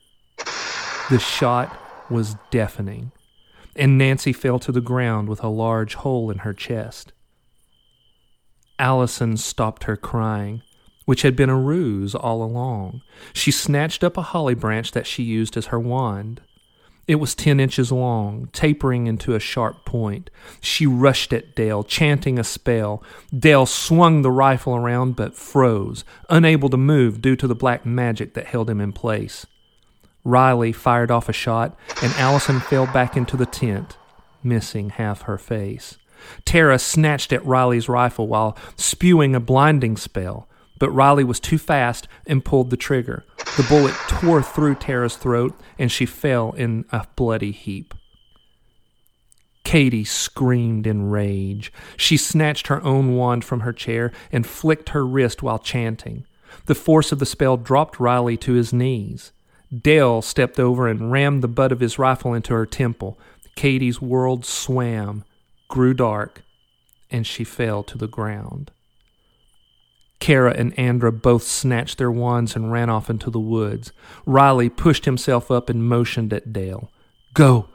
The 1.10 1.18
shot 1.18 1.76
was 2.10 2.36
deafening, 2.50 3.12
and 3.74 3.98
Nancy 3.98 4.32
fell 4.32 4.58
to 4.60 4.72
the 4.72 4.80
ground 4.80 5.28
with 5.28 5.42
a 5.42 5.48
large 5.48 5.94
hole 5.94 6.30
in 6.30 6.38
her 6.38 6.52
chest. 6.52 7.12
Allison 8.78 9.36
stopped 9.36 9.84
her 9.84 9.96
crying, 9.96 10.62
which 11.04 11.22
had 11.22 11.36
been 11.36 11.48
a 11.48 11.58
ruse 11.58 12.14
all 12.14 12.42
along. 12.42 13.02
She 13.32 13.50
snatched 13.50 14.04
up 14.04 14.16
a 14.16 14.22
holly 14.22 14.54
branch 14.54 14.92
that 14.92 15.06
she 15.06 15.22
used 15.22 15.56
as 15.56 15.66
her 15.66 15.80
wand. 15.80 16.40
It 17.06 17.16
was 17.16 17.36
ten 17.36 17.60
inches 17.60 17.92
long, 17.92 18.48
tapering 18.52 19.06
into 19.06 19.34
a 19.34 19.40
sharp 19.40 19.84
point. 19.84 20.28
She 20.60 20.86
rushed 20.86 21.32
at 21.32 21.54
Dale, 21.54 21.84
chanting 21.84 22.38
a 22.38 22.44
spell. 22.44 23.02
Dale 23.36 23.66
swung 23.66 24.22
the 24.22 24.30
rifle 24.30 24.74
around 24.74 25.14
but 25.14 25.36
froze, 25.36 26.04
unable 26.28 26.68
to 26.68 26.76
move 26.76 27.22
due 27.22 27.36
to 27.36 27.46
the 27.46 27.54
black 27.54 27.86
magic 27.86 28.34
that 28.34 28.46
held 28.46 28.68
him 28.68 28.80
in 28.80 28.92
place. 28.92 29.46
Riley 30.24 30.72
fired 30.72 31.12
off 31.12 31.28
a 31.28 31.32
shot, 31.32 31.78
and 32.02 32.12
Allison 32.14 32.58
fell 32.58 32.86
back 32.86 33.16
into 33.16 33.36
the 33.36 33.46
tent, 33.46 33.96
missing 34.42 34.90
half 34.90 35.22
her 35.22 35.38
face. 35.38 35.98
Tara 36.44 36.78
snatched 36.80 37.32
at 37.32 37.46
Riley's 37.46 37.88
rifle 37.88 38.26
while 38.26 38.56
spewing 38.74 39.36
a 39.36 39.40
blinding 39.40 39.96
spell, 39.96 40.48
but 40.78 40.90
Riley 40.90 41.24
was 41.24 41.40
too 41.40 41.58
fast 41.58 42.08
and 42.26 42.44
pulled 42.44 42.70
the 42.70 42.76
trigger. 42.76 43.24
The 43.56 43.66
bullet 43.68 43.94
tore 44.08 44.42
through 44.42 44.76
Tara's 44.76 45.16
throat, 45.16 45.58
and 45.78 45.90
she 45.90 46.06
fell 46.06 46.52
in 46.52 46.84
a 46.92 47.06
bloody 47.16 47.52
heap. 47.52 47.94
Katie 49.64 50.04
screamed 50.04 50.86
in 50.86 51.10
rage. 51.10 51.72
She 51.96 52.16
snatched 52.16 52.68
her 52.68 52.82
own 52.84 53.16
wand 53.16 53.44
from 53.44 53.60
her 53.60 53.72
chair 53.72 54.12
and 54.30 54.46
flicked 54.46 54.90
her 54.90 55.04
wrist 55.04 55.42
while 55.42 55.58
chanting. 55.58 56.24
The 56.66 56.74
force 56.74 57.10
of 57.10 57.18
the 57.18 57.26
spell 57.26 57.56
dropped 57.56 57.98
Riley 57.98 58.36
to 58.38 58.52
his 58.52 58.72
knees. 58.72 59.32
Dale 59.76 60.22
stepped 60.22 60.60
over 60.60 60.86
and 60.86 61.10
rammed 61.10 61.42
the 61.42 61.48
butt 61.48 61.72
of 61.72 61.80
his 61.80 61.98
rifle 61.98 62.32
into 62.32 62.54
her 62.54 62.66
temple. 62.66 63.18
Katie's 63.56 64.00
world 64.00 64.44
swam, 64.44 65.24
grew 65.68 65.94
dark, 65.94 66.42
and 67.10 67.26
she 67.26 67.42
fell 67.42 67.82
to 67.82 67.98
the 67.98 68.06
ground. 68.06 68.70
Kara 70.18 70.52
and 70.52 70.76
Andra 70.78 71.12
both 71.12 71.42
snatched 71.42 71.98
their 71.98 72.10
wands 72.10 72.56
and 72.56 72.72
ran 72.72 72.90
off 72.90 73.10
into 73.10 73.30
the 73.30 73.40
woods. 73.40 73.92
Riley 74.24 74.68
pushed 74.68 75.04
himself 75.04 75.50
up 75.50 75.68
and 75.68 75.88
motioned 75.88 76.32
at 76.32 76.52
Dale. 76.52 76.90
Go, 77.34 77.68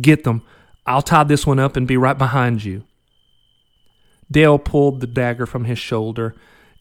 get 0.00 0.24
them. 0.24 0.42
I'll 0.86 1.02
tie 1.02 1.24
this 1.24 1.46
one 1.46 1.58
up 1.58 1.76
and 1.76 1.86
be 1.86 1.96
right 1.96 2.16
behind 2.16 2.64
you. 2.64 2.84
Dale 4.30 4.58
pulled 4.58 5.00
the 5.00 5.06
dagger 5.06 5.46
from 5.46 5.64
his 5.64 5.78
shoulder 5.78 6.34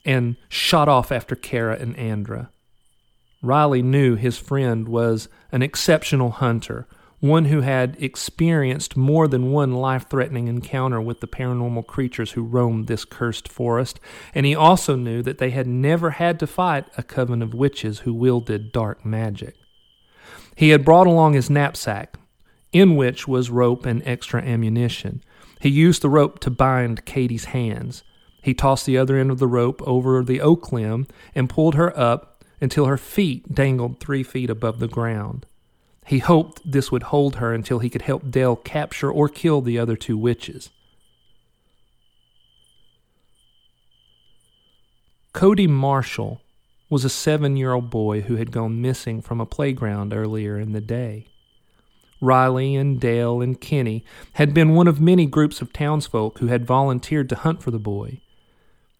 and 0.06 0.36
shot 0.50 0.88
off 0.88 1.12
after 1.12 1.36
Kara 1.36 1.78
and 1.78 1.96
Andra. 1.98 2.50
Riley 3.42 3.82
knew 3.82 4.16
his 4.16 4.38
friend 4.38 4.88
was 4.88 5.30
an 5.52 5.62
exceptional 5.62 6.32
hunter, 6.32 6.88
one 7.20 7.46
who 7.46 7.62
had 7.62 7.98
experienced 8.00 8.96
more 8.96 9.28
than 9.28 9.52
one 9.52 9.74
life 9.74 10.08
threatening 10.08 10.48
encounter 10.48 11.02
with 11.02 11.20
the 11.20 11.28
paranormal 11.28 11.86
creatures 11.88 12.32
who 12.32 12.44
roamed 12.44 12.88
this 12.88 13.06
cursed 13.06 13.48
forest, 13.48 14.00
and 14.36 14.46
he 14.46 14.54
also 14.54 14.96
knew 14.96 15.24
that 15.24 15.40
they 15.40 15.50
had 15.50 15.66
never 15.66 16.12
had 16.12 16.40
to 16.40 16.46
fight 16.46 16.86
a 16.96 17.04
coven 17.04 17.42
of 17.42 17.54
witches 17.54 18.00
who 18.00 18.14
wielded 18.14 18.72
dark 18.72 19.04
magic. 19.04 19.56
He 20.56 20.70
had 20.70 20.86
brought 20.86 21.08
along 21.08 21.34
his 21.34 21.50
knapsack, 21.50 22.18
in 22.72 22.96
which 22.96 23.28
was 23.28 23.50
rope 23.50 23.86
and 23.86 24.04
extra 24.06 24.42
ammunition. 24.42 25.24
He 25.60 25.70
used 25.70 26.04
the 26.04 26.10
rope 26.10 26.40
to 26.40 26.52
bind 26.52 27.06
Katie's 27.06 27.46
hands. 27.46 28.04
He 28.44 28.54
tossed 28.54 28.86
the 28.86 28.98
other 28.98 29.18
end 29.18 29.32
of 29.32 29.40
the 29.40 29.48
rope 29.48 29.82
over 29.88 30.24
the 30.24 30.42
oak 30.42 30.72
limb 30.72 31.08
and 31.34 31.50
pulled 31.50 31.76
her 31.76 31.98
up 31.98 32.44
until 32.62 32.86
her 32.86 32.98
feet 32.98 33.54
dangled 33.54 34.00
three 34.00 34.24
feet 34.24 34.50
above 34.50 34.80
the 34.80 34.88
ground. 34.88 35.46
He 36.08 36.20
hoped 36.20 36.62
this 36.64 36.90
would 36.90 37.04
hold 37.04 37.36
her 37.36 37.54
until 37.54 37.80
he 37.80 37.90
could 37.90 38.04
help 38.04 38.32
Dale 38.32 38.56
capture 38.56 39.12
or 39.12 39.28
kill 39.28 39.60
the 39.60 39.78
other 39.78 39.98
two 39.98 40.18
witches. 40.18 40.70
Cody 45.34 45.68
Marshall 45.68 46.42
was 46.90 47.04
a 47.04 47.10
seven 47.10 47.58
year 47.58 47.74
old 47.74 47.90
boy 47.90 48.22
who 48.22 48.38
had 48.38 48.54
gone 48.54 48.82
missing 48.82 49.22
from 49.22 49.42
a 49.42 49.46
playground 49.46 50.14
earlier 50.14 50.58
in 50.58 50.72
the 50.72 50.80
day. 50.80 51.28
Riley 52.22 52.76
and 52.78 53.00
Dale 53.02 53.42
and 53.42 53.60
Kenny 53.60 54.06
had 54.34 54.54
been 54.54 54.76
one 54.76 54.88
of 54.88 55.02
many 55.02 55.26
groups 55.26 55.62
of 55.62 55.74
townsfolk 55.74 56.40
who 56.40 56.48
had 56.48 56.66
volunteered 56.66 57.28
to 57.30 57.36
hunt 57.36 57.62
for 57.62 57.72
the 57.72 57.80
boy. 57.80 58.22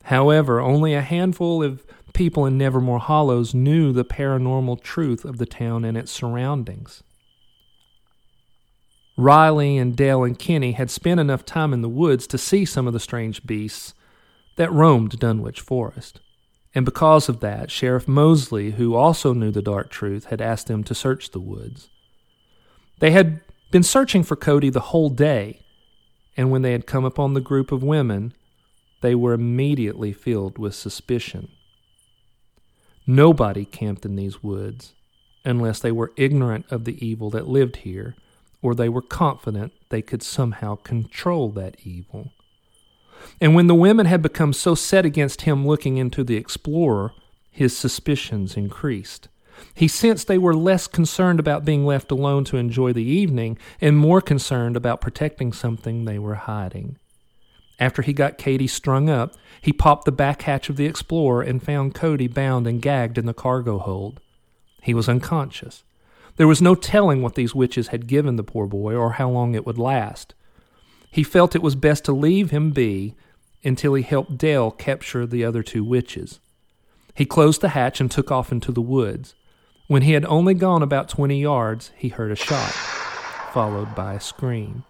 However, 0.04 0.60
only 0.60 0.94
a 0.94 1.02
handful 1.02 1.64
of 1.64 1.86
people 2.18 2.48
in 2.48 2.58
Nevermore 2.58 2.98
Hollows 2.98 3.54
knew 3.54 3.94
the 3.94 4.04
paranormal 4.04 4.82
truth 4.82 5.24
of 5.24 5.38
the 5.38 5.46
town 5.46 5.86
and 5.86 5.96
its 5.96 6.12
surroundings. 6.12 7.04
Riley 9.16 9.78
and 9.78 9.96
Dale 9.96 10.24
and 10.24 10.38
Kenny 10.38 10.72
had 10.72 10.90
spent 10.90 11.20
enough 11.20 11.46
time 11.46 11.74
in 11.74 11.84
the 11.84 11.88
woods 11.88 12.26
to 12.28 12.40
see 12.40 12.66
some 12.66 12.88
of 12.88 12.94
the 12.94 13.00
strange 13.00 13.46
beasts 13.46 13.94
that 14.56 14.72
roamed 14.72 15.20
Dunwich 15.20 15.62
Forest. 15.62 16.20
And 16.74 16.86
because 16.86 17.30
of 17.30 17.40
that, 17.42 17.70
Sheriff 17.70 18.08
Mosley, 18.08 18.72
who 18.72 18.96
also 18.96 19.34
knew 19.34 19.52
the 19.52 19.62
dark 19.62 19.92
truth, 19.92 20.26
had 20.26 20.42
asked 20.42 20.66
them 20.66 20.84
to 20.86 20.96
search 20.96 21.30
the 21.30 21.40
woods. 21.40 21.90
They 22.98 23.12
had 23.12 23.42
been 23.70 23.84
searching 23.84 24.24
for 24.24 24.36
Cody 24.36 24.72
the 24.72 24.80
whole 24.80 25.10
day, 25.12 25.62
and 26.36 26.50
when 26.50 26.64
they 26.64 26.72
had 26.72 26.88
come 26.88 27.06
upon 27.06 27.36
the 27.36 27.42
group 27.42 27.72
of 27.72 27.84
women, 27.84 28.34
they 29.02 29.14
were 29.14 29.34
immediately 29.34 30.14
filled 30.14 30.58
with 30.58 30.74
suspicion. 30.74 31.50
Nobody 33.10 33.64
camped 33.64 34.06
in 34.06 34.18
these 34.18 34.44
woods 34.44 34.94
unless 35.46 35.80
they 35.80 35.94
were 35.94 36.12
ignorant 36.18 36.66
of 36.70 36.84
the 36.84 37.04
evil 37.06 37.30
that 37.30 37.48
lived 37.48 37.78
here, 37.78 38.16
or 38.62 38.76
they 38.76 38.90
were 38.90 39.02
confident 39.02 39.72
they 39.88 40.02
could 40.02 40.22
somehow 40.22 40.76
control 40.76 41.50
that 41.52 41.78
evil. 41.86 42.34
And 43.40 43.56
when 43.56 43.68
the 43.68 43.76
women 43.76 44.06
had 44.06 44.22
become 44.22 44.52
so 44.52 44.76
set 44.76 45.06
against 45.06 45.44
him 45.44 45.66
looking 45.66 45.98
into 45.98 46.24
the 46.24 46.36
explorer, 46.36 47.14
his 47.50 47.76
suspicions 47.76 48.58
increased. 48.58 49.30
He 49.74 49.88
sensed 49.88 50.28
they 50.28 50.38
were 50.38 50.54
less 50.54 50.86
concerned 50.86 51.40
about 51.40 51.66
being 51.66 51.86
left 51.86 52.12
alone 52.12 52.44
to 52.46 52.58
enjoy 52.58 52.94
the 52.94 53.04
evening 53.04 53.58
and 53.82 53.98
more 53.98 54.22
concerned 54.22 54.76
about 54.76 55.02
protecting 55.02 55.54
something 55.54 56.04
they 56.06 56.20
were 56.20 56.36
hiding. 56.36 56.98
After 57.80 58.02
he 58.02 58.14
got 58.14 58.38
Katie 58.38 58.68
strung 58.68 59.10
up, 59.10 59.36
he 59.62 59.72
popped 59.72 60.06
the 60.06 60.12
back 60.12 60.44
hatch 60.44 60.70
of 60.70 60.78
the 60.78 60.86
Explorer 60.86 61.42
and 61.42 61.62
found 61.62 61.94
Cody 61.94 62.28
bound 62.28 62.66
and 62.66 62.82
gagged 62.82 63.18
in 63.18 63.26
the 63.26 63.34
cargo 63.34 63.78
hold. 63.78 64.20
He 64.82 64.94
was 64.94 65.10
unconscious. 65.10 65.84
There 66.38 66.48
was 66.48 66.62
no 66.62 66.76
telling 66.76 67.22
what 67.22 67.36
these 67.36 67.56
witches 67.56 67.88
had 67.90 68.08
given 68.08 68.36
the 68.36 68.44
poor 68.44 68.68
boy 68.68 68.96
or 68.96 69.14
how 69.14 69.30
long 69.30 69.56
it 69.56 69.66
would 69.66 69.78
last. 69.78 70.34
He 71.12 71.24
felt 71.24 71.56
it 71.56 71.64
was 71.64 71.76
best 71.76 72.06
to 72.06 72.12
leave 72.12 72.52
him 72.52 72.72
be 72.72 73.16
until 73.64 73.96
he 73.96 74.04
helped 74.04 74.38
Dale 74.38 74.72
capture 74.72 75.26
the 75.26 75.44
other 75.44 75.64
two 75.64 75.84
witches. 75.84 76.40
He 77.16 77.26
closed 77.26 77.62
the 77.62 77.70
hatch 77.70 78.00
and 78.00 78.12
took 78.12 78.32
off 78.32 78.52
into 78.52 78.72
the 78.72 78.82
woods. 78.82 79.34
When 79.88 80.04
he 80.04 80.12
had 80.14 80.26
only 80.26 80.54
gone 80.54 80.84
about 80.84 81.10
twenty 81.10 81.42
yards, 81.42 81.92
he 81.96 82.10
heard 82.10 82.32
a 82.32 82.36
shot, 82.36 82.72
followed 83.52 83.96
by 83.96 84.14
a 84.14 84.20
scream. 84.20 84.84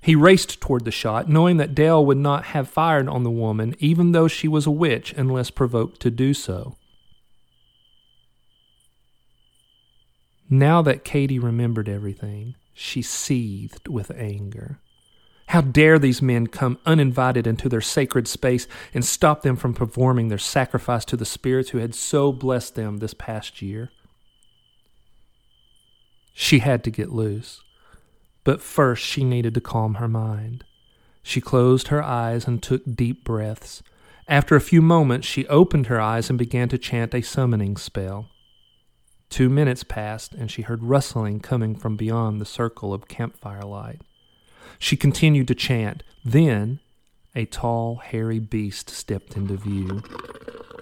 He 0.00 0.14
raced 0.14 0.60
toward 0.60 0.84
the 0.84 0.90
shot, 0.90 1.28
knowing 1.28 1.56
that 1.56 1.74
Dale 1.74 2.04
would 2.04 2.18
not 2.18 2.46
have 2.46 2.68
fired 2.68 3.08
on 3.08 3.24
the 3.24 3.30
woman, 3.30 3.74
even 3.78 4.12
though 4.12 4.28
she 4.28 4.48
was 4.48 4.66
a 4.66 4.70
witch, 4.70 5.12
unless 5.16 5.50
provoked 5.50 6.00
to 6.00 6.10
do 6.10 6.34
so. 6.34 6.76
Now 10.48 10.80
that 10.82 11.04
Katie 11.04 11.38
remembered 11.38 11.88
everything, 11.88 12.54
she 12.72 13.02
seethed 13.02 13.88
with 13.88 14.10
anger. 14.12 14.78
How 15.48 15.62
dare 15.62 15.98
these 15.98 16.22
men 16.22 16.46
come 16.46 16.78
uninvited 16.86 17.46
into 17.46 17.68
their 17.68 17.80
sacred 17.80 18.28
space 18.28 18.66
and 18.94 19.04
stop 19.04 19.42
them 19.42 19.56
from 19.56 19.74
performing 19.74 20.28
their 20.28 20.38
sacrifice 20.38 21.04
to 21.06 21.16
the 21.16 21.24
spirits 21.24 21.70
who 21.70 21.78
had 21.78 21.94
so 21.94 22.32
blessed 22.32 22.74
them 22.74 22.98
this 22.98 23.14
past 23.14 23.60
year? 23.60 23.90
She 26.34 26.60
had 26.60 26.84
to 26.84 26.90
get 26.90 27.10
loose. 27.10 27.62
But 28.48 28.62
first, 28.62 29.04
she 29.04 29.24
needed 29.24 29.52
to 29.52 29.60
calm 29.60 29.96
her 29.96 30.08
mind. 30.08 30.64
She 31.22 31.38
closed 31.38 31.88
her 31.88 32.02
eyes 32.02 32.46
and 32.46 32.62
took 32.62 32.80
deep 32.96 33.22
breaths. 33.22 33.82
After 34.26 34.56
a 34.56 34.60
few 34.62 34.80
moments, 34.80 35.26
she 35.26 35.46
opened 35.48 35.88
her 35.88 36.00
eyes 36.00 36.30
and 36.30 36.38
began 36.38 36.70
to 36.70 36.78
chant 36.78 37.12
a 37.12 37.20
summoning 37.20 37.76
spell. 37.76 38.30
Two 39.28 39.50
minutes 39.50 39.84
passed, 39.84 40.32
and 40.32 40.50
she 40.50 40.62
heard 40.62 40.82
rustling 40.82 41.40
coming 41.40 41.76
from 41.76 41.98
beyond 41.98 42.40
the 42.40 42.46
circle 42.46 42.94
of 42.94 43.06
campfire 43.06 43.64
light. 43.64 44.00
She 44.78 44.96
continued 44.96 45.48
to 45.48 45.54
chant. 45.54 46.02
Then 46.24 46.80
a 47.34 47.44
tall, 47.44 47.96
hairy 47.96 48.38
beast 48.38 48.88
stepped 48.88 49.36
into 49.36 49.58
view. 49.58 50.02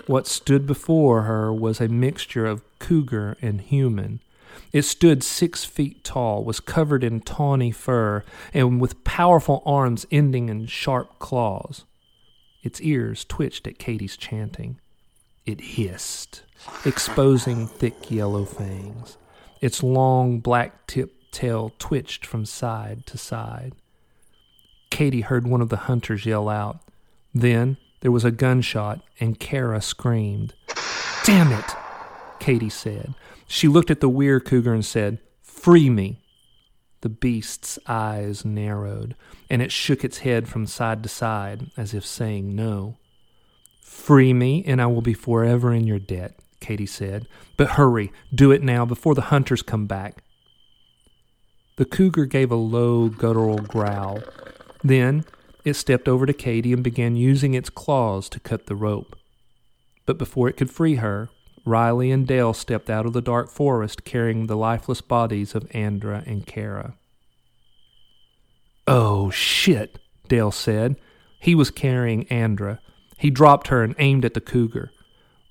What 0.06 0.28
stood 0.28 0.68
before 0.68 1.22
her 1.22 1.52
was 1.52 1.80
a 1.80 1.88
mixture 1.88 2.46
of 2.46 2.62
cougar 2.78 3.36
and 3.42 3.60
human. 3.60 4.20
It 4.72 4.82
stood 4.82 5.22
six 5.22 5.64
feet 5.64 6.04
tall, 6.04 6.44
was 6.44 6.60
covered 6.60 7.04
in 7.04 7.20
tawny 7.20 7.70
fur, 7.70 8.24
and 8.52 8.80
with 8.80 9.04
powerful 9.04 9.62
arms 9.64 10.06
ending 10.10 10.48
in 10.48 10.66
sharp 10.66 11.18
claws. 11.18 11.84
Its 12.62 12.80
ears 12.80 13.24
twitched 13.24 13.66
at 13.66 13.78
Katie's 13.78 14.16
chanting. 14.16 14.80
It 15.44 15.60
hissed, 15.60 16.42
exposing 16.84 17.66
thick 17.68 18.10
yellow 18.10 18.44
fangs. 18.44 19.16
Its 19.60 19.82
long 19.82 20.40
black 20.40 20.86
tipped 20.86 21.32
tail 21.32 21.72
twitched 21.78 22.26
from 22.26 22.44
side 22.44 23.06
to 23.06 23.16
side. 23.16 23.74
Katie 24.90 25.20
heard 25.20 25.46
one 25.46 25.60
of 25.60 25.68
the 25.68 25.76
hunters 25.76 26.26
yell 26.26 26.48
out. 26.48 26.80
Then 27.34 27.76
there 28.00 28.10
was 28.10 28.24
a 28.24 28.30
gunshot, 28.30 29.02
and 29.20 29.38
Kara 29.38 29.80
screamed. 29.80 30.54
Damn 31.24 31.52
it, 31.52 31.76
Katie 32.40 32.70
said. 32.70 33.14
She 33.46 33.68
looked 33.68 33.90
at 33.90 34.00
the 34.00 34.08
were 34.08 34.40
cougar 34.40 34.74
and 34.74 34.84
said, 34.84 35.18
Free 35.42 35.90
me. 35.90 36.20
The 37.02 37.08
beast's 37.08 37.78
eyes 37.86 38.44
narrowed, 38.44 39.14
and 39.48 39.62
it 39.62 39.70
shook 39.70 40.04
its 40.04 40.18
head 40.18 40.48
from 40.48 40.66
side 40.66 41.02
to 41.02 41.08
side, 41.08 41.70
as 41.76 41.94
if 41.94 42.04
saying 42.04 42.56
no. 42.56 42.96
Free 43.82 44.32
me, 44.32 44.64
and 44.66 44.80
I 44.82 44.86
will 44.86 45.02
be 45.02 45.14
forever 45.14 45.72
in 45.72 45.86
your 45.86 45.98
debt, 45.98 46.38
Katie 46.60 46.86
said. 46.86 47.28
But 47.56 47.70
hurry, 47.72 48.12
do 48.34 48.50
it 48.50 48.62
now 48.62 48.84
before 48.84 49.14
the 49.14 49.22
hunters 49.22 49.62
come 49.62 49.86
back. 49.86 50.22
The 51.76 51.84
cougar 51.84 52.26
gave 52.26 52.50
a 52.50 52.56
low, 52.56 53.08
guttural 53.08 53.58
growl. 53.58 54.22
Then 54.82 55.24
it 55.64 55.74
stepped 55.74 56.08
over 56.08 56.26
to 56.26 56.32
Katie 56.32 56.72
and 56.72 56.82
began 56.82 57.16
using 57.16 57.54
its 57.54 57.70
claws 57.70 58.28
to 58.30 58.40
cut 58.40 58.66
the 58.66 58.76
rope. 58.76 59.16
But 60.06 60.18
before 60.18 60.48
it 60.48 60.56
could 60.56 60.70
free 60.70 60.96
her, 60.96 61.28
Riley 61.66 62.12
and 62.12 62.26
Dale 62.26 62.54
stepped 62.54 62.88
out 62.88 63.06
of 63.06 63.12
the 63.12 63.20
dark 63.20 63.50
forest 63.50 64.04
carrying 64.04 64.46
the 64.46 64.56
lifeless 64.56 65.00
bodies 65.00 65.54
of 65.54 65.68
Andra 65.74 66.22
and 66.24 66.46
Kara. 66.46 66.94
Oh, 68.86 69.30
shit, 69.30 69.98
Dale 70.28 70.52
said. 70.52 70.96
He 71.40 71.56
was 71.56 71.72
carrying 71.72 72.28
Andra. 72.28 72.80
He 73.18 73.30
dropped 73.30 73.66
her 73.66 73.82
and 73.82 73.96
aimed 73.98 74.24
at 74.24 74.34
the 74.34 74.40
cougar. 74.40 74.92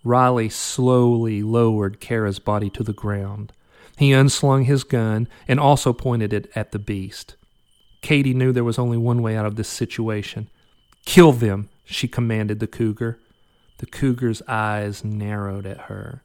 Riley 0.06 0.48
slowly 0.48 1.44
lowered 1.44 2.00
Kara's 2.00 2.40
body 2.40 2.70
to 2.70 2.84
the 2.84 2.94
ground. 2.94 3.52
He 3.98 4.14
unslung 4.14 4.64
his 4.64 4.86
gun 4.86 5.28
and 5.50 5.60
also 5.60 5.92
pointed 5.92 6.32
it 6.32 6.50
at 6.56 6.72
the 6.72 6.80
beast. 6.80 7.36
Katie 8.02 8.34
knew 8.34 8.54
there 8.54 8.64
was 8.64 8.80
only 8.80 8.98
one 8.98 9.22
way 9.22 9.36
out 9.36 9.46
of 9.46 9.58
this 9.58 9.68
situation. 9.68 10.48
Kill 11.06 11.34
them, 11.34 11.70
she 11.84 12.08
commanded 12.08 12.60
the 12.60 12.68
cougar. 12.68 13.20
The 13.78 13.86
cougar's 13.86 14.42
eyes 14.48 15.04
narrowed 15.04 15.66
at 15.66 15.82
her, 15.82 16.24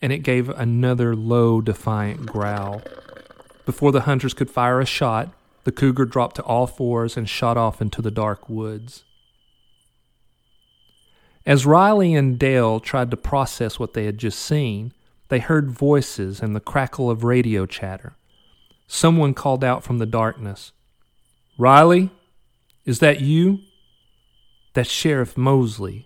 and 0.00 0.12
it 0.12 0.18
gave 0.18 0.48
another 0.48 1.14
low, 1.14 1.60
defiant 1.60 2.26
growl. 2.26 2.82
Before 3.64 3.92
the 3.92 4.02
hunters 4.02 4.34
could 4.34 4.50
fire 4.50 4.80
a 4.80 4.86
shot, 4.86 5.32
the 5.64 5.72
cougar 5.72 6.04
dropped 6.04 6.36
to 6.36 6.42
all 6.42 6.66
fours 6.66 7.16
and 7.16 7.28
shot 7.28 7.56
off 7.56 7.82
into 7.82 8.00
the 8.00 8.10
dark 8.10 8.48
woods. 8.48 9.04
As 11.44 11.66
Riley 11.66 12.14
and 12.14 12.38
Dale 12.38 12.80
tried 12.80 13.10
to 13.10 13.16
process 13.16 13.78
what 13.78 13.92
they 13.92 14.04
had 14.04 14.18
just 14.18 14.38
seen, 14.38 14.92
they 15.28 15.38
heard 15.38 15.70
voices 15.70 16.40
and 16.40 16.54
the 16.54 16.60
crackle 16.60 17.10
of 17.10 17.24
radio 17.24 17.66
chatter. 17.66 18.14
Someone 18.86 19.34
called 19.34 19.64
out 19.64 19.84
from 19.84 19.98
the 19.98 20.06
darkness 20.06 20.72
Riley, 21.58 22.10
is 22.84 23.00
that 23.00 23.20
you? 23.20 23.60
That's 24.74 24.90
Sheriff 24.90 25.36
Mosley, 25.36 26.05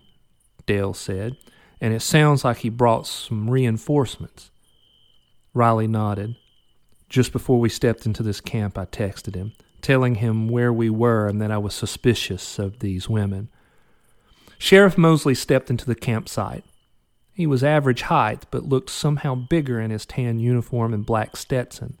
Dale 0.65 0.93
said, 0.93 1.37
and 1.79 1.93
it 1.93 2.01
sounds 2.01 2.43
like 2.45 2.57
he 2.57 2.69
brought 2.69 3.07
some 3.07 3.49
reinforcements. 3.49 4.51
Riley 5.53 5.87
nodded. 5.87 6.35
Just 7.09 7.31
before 7.31 7.59
we 7.59 7.69
stepped 7.69 8.05
into 8.05 8.23
this 8.23 8.39
camp, 8.39 8.77
I 8.77 8.85
texted 8.85 9.35
him, 9.35 9.53
telling 9.81 10.15
him 10.15 10.47
where 10.47 10.71
we 10.71 10.89
were 10.89 11.27
and 11.27 11.41
that 11.41 11.51
I 11.51 11.57
was 11.57 11.73
suspicious 11.73 12.57
of 12.57 12.79
these 12.79 13.09
women. 13.09 13.49
Sheriff 14.57 14.97
Mosley 14.97 15.35
stepped 15.35 15.69
into 15.69 15.85
the 15.85 15.95
campsite. 15.95 16.63
He 17.33 17.47
was 17.47 17.63
average 17.63 18.03
height, 18.03 18.45
but 18.51 18.69
looked 18.69 18.89
somehow 18.89 19.35
bigger 19.35 19.81
in 19.81 19.89
his 19.89 20.05
tan 20.05 20.39
uniform 20.39 20.93
and 20.93 21.05
black 21.05 21.35
Stetson. 21.35 21.97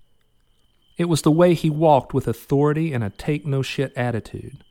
It 0.97 1.05
was 1.05 1.23
the 1.23 1.31
way 1.31 1.55
he 1.55 1.69
walked 1.69 2.13
with 2.13 2.27
authority 2.27 2.93
and 2.93 3.03
a 3.03 3.09
take 3.09 3.45
no 3.45 3.63
shit 3.63 3.91
attitude. 3.97 4.63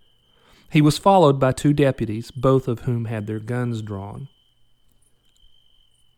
He 0.70 0.80
was 0.80 0.98
followed 0.98 1.40
by 1.40 1.52
two 1.52 1.72
deputies, 1.72 2.30
both 2.30 2.68
of 2.68 2.80
whom 2.80 3.06
had 3.06 3.26
their 3.26 3.40
guns 3.40 3.82
drawn. 3.82 4.28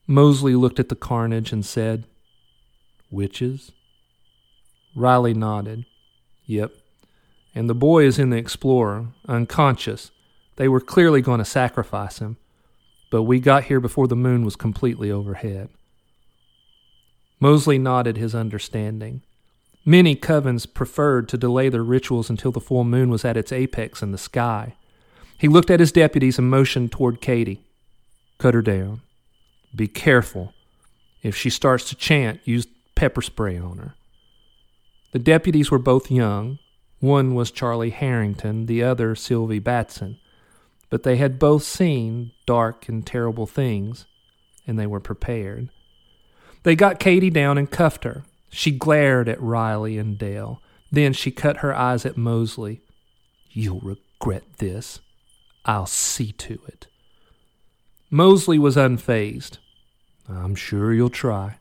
Mosley 0.07 0.55
looked 0.55 0.79
at 0.79 0.91
the 0.91 0.95
carnage 0.95 1.53
and 1.53 1.65
said, 1.65 2.05
Witches? 3.11 3.73
Riley 4.95 5.33
nodded. 5.33 5.87
Yep. 6.47 6.73
And 7.55 7.69
the 7.69 7.75
boy 7.75 8.05
is 8.05 8.19
in 8.19 8.31
the 8.31 8.37
Explorer, 8.37 9.07
unconscious. 9.27 10.11
They 10.57 10.69
were 10.69 10.81
clearly 10.81 11.23
going 11.23 11.39
to 11.39 11.45
sacrifice 11.45 12.19
him, 12.19 12.37
but 13.11 13.23
we 13.23 13.41
got 13.41 13.65
here 13.65 13.81
before 13.81 14.07
the 14.07 14.17
moon 14.17 14.45
was 14.45 14.57
completely 14.57 15.11
overhead. 15.11 15.71
Mosley 17.41 17.79
nodded 17.79 18.19
his 18.19 18.35
understanding. 18.35 19.23
Many 19.85 20.15
covens 20.15 20.73
preferred 20.73 21.29
to 21.29 21.37
delay 21.37 21.69
their 21.69 21.83
rituals 21.83 22.31
until 22.31 22.53
the 22.53 22.61
full 22.61 22.85
moon 22.85 23.11
was 23.11 23.25
at 23.25 23.37
its 23.37 23.53
apex 23.53 24.03
in 24.03 24.13
the 24.13 24.19
sky. 24.19 24.77
He 25.37 25.49
looked 25.49 25.71
at 25.71 25.81
his 25.81 25.91
deputies 25.91 26.39
and 26.39 26.49
motioned 26.49 26.93
toward 26.93 27.21
Katie. 27.21 27.65
Cut 28.39 28.55
her 28.55 28.63
down. 28.63 29.01
Be 29.75 29.89
careful. 29.89 30.55
If 31.23 31.35
she 31.37 31.51
starts 31.51 31.89
to 31.89 31.97
chant, 31.97 32.41
use 32.45 32.67
pepper 32.95 33.23
spray 33.23 33.59
on 33.59 33.79
her. 33.79 33.95
The 35.13 35.19
deputies 35.19 35.71
were 35.71 35.79
both 35.79 36.11
young. 36.11 36.59
One 37.01 37.35
was 37.35 37.51
Charlie 37.51 37.91
Harrington, 37.91 38.67
the 38.67 38.85
other 38.85 39.17
Sylvie 39.17 39.59
Batson. 39.59 40.19
But 40.91 41.03
they 41.03 41.17
had 41.17 41.39
both 41.39 41.65
seen 41.65 42.31
dark 42.47 42.89
and 42.89 43.05
terrible 43.05 43.47
things, 43.47 44.07
and 44.67 44.79
they 44.79 44.87
were 44.87 45.01
prepared. 45.01 45.71
They 46.63 46.77
got 46.77 47.01
Katie 47.01 47.31
down 47.31 47.59
and 47.59 47.69
cuffed 47.69 48.05
her. 48.05 48.23
She 48.53 48.71
glared 48.71 49.29
at 49.29 49.41
Riley 49.41 49.97
and 49.97 50.19
Dale. 50.19 50.61
Then 50.91 51.15
she 51.15 51.31
cut 51.31 51.59
her 51.59 51.75
eyes 51.75 52.05
at 52.05 52.19
Mosley. 52.19 52.83
You'll 53.51 53.81
regret 53.81 54.45
this. 54.59 55.01
I'll 55.65 55.87
see 55.87 56.33
to 56.33 56.61
it. 56.69 56.87
Mosley 58.11 58.59
was 58.59 58.77
unfazed. 58.77 59.57
I'm 60.29 60.55
sure 60.55 60.93
you'll 60.93 61.09
try. 61.09 61.57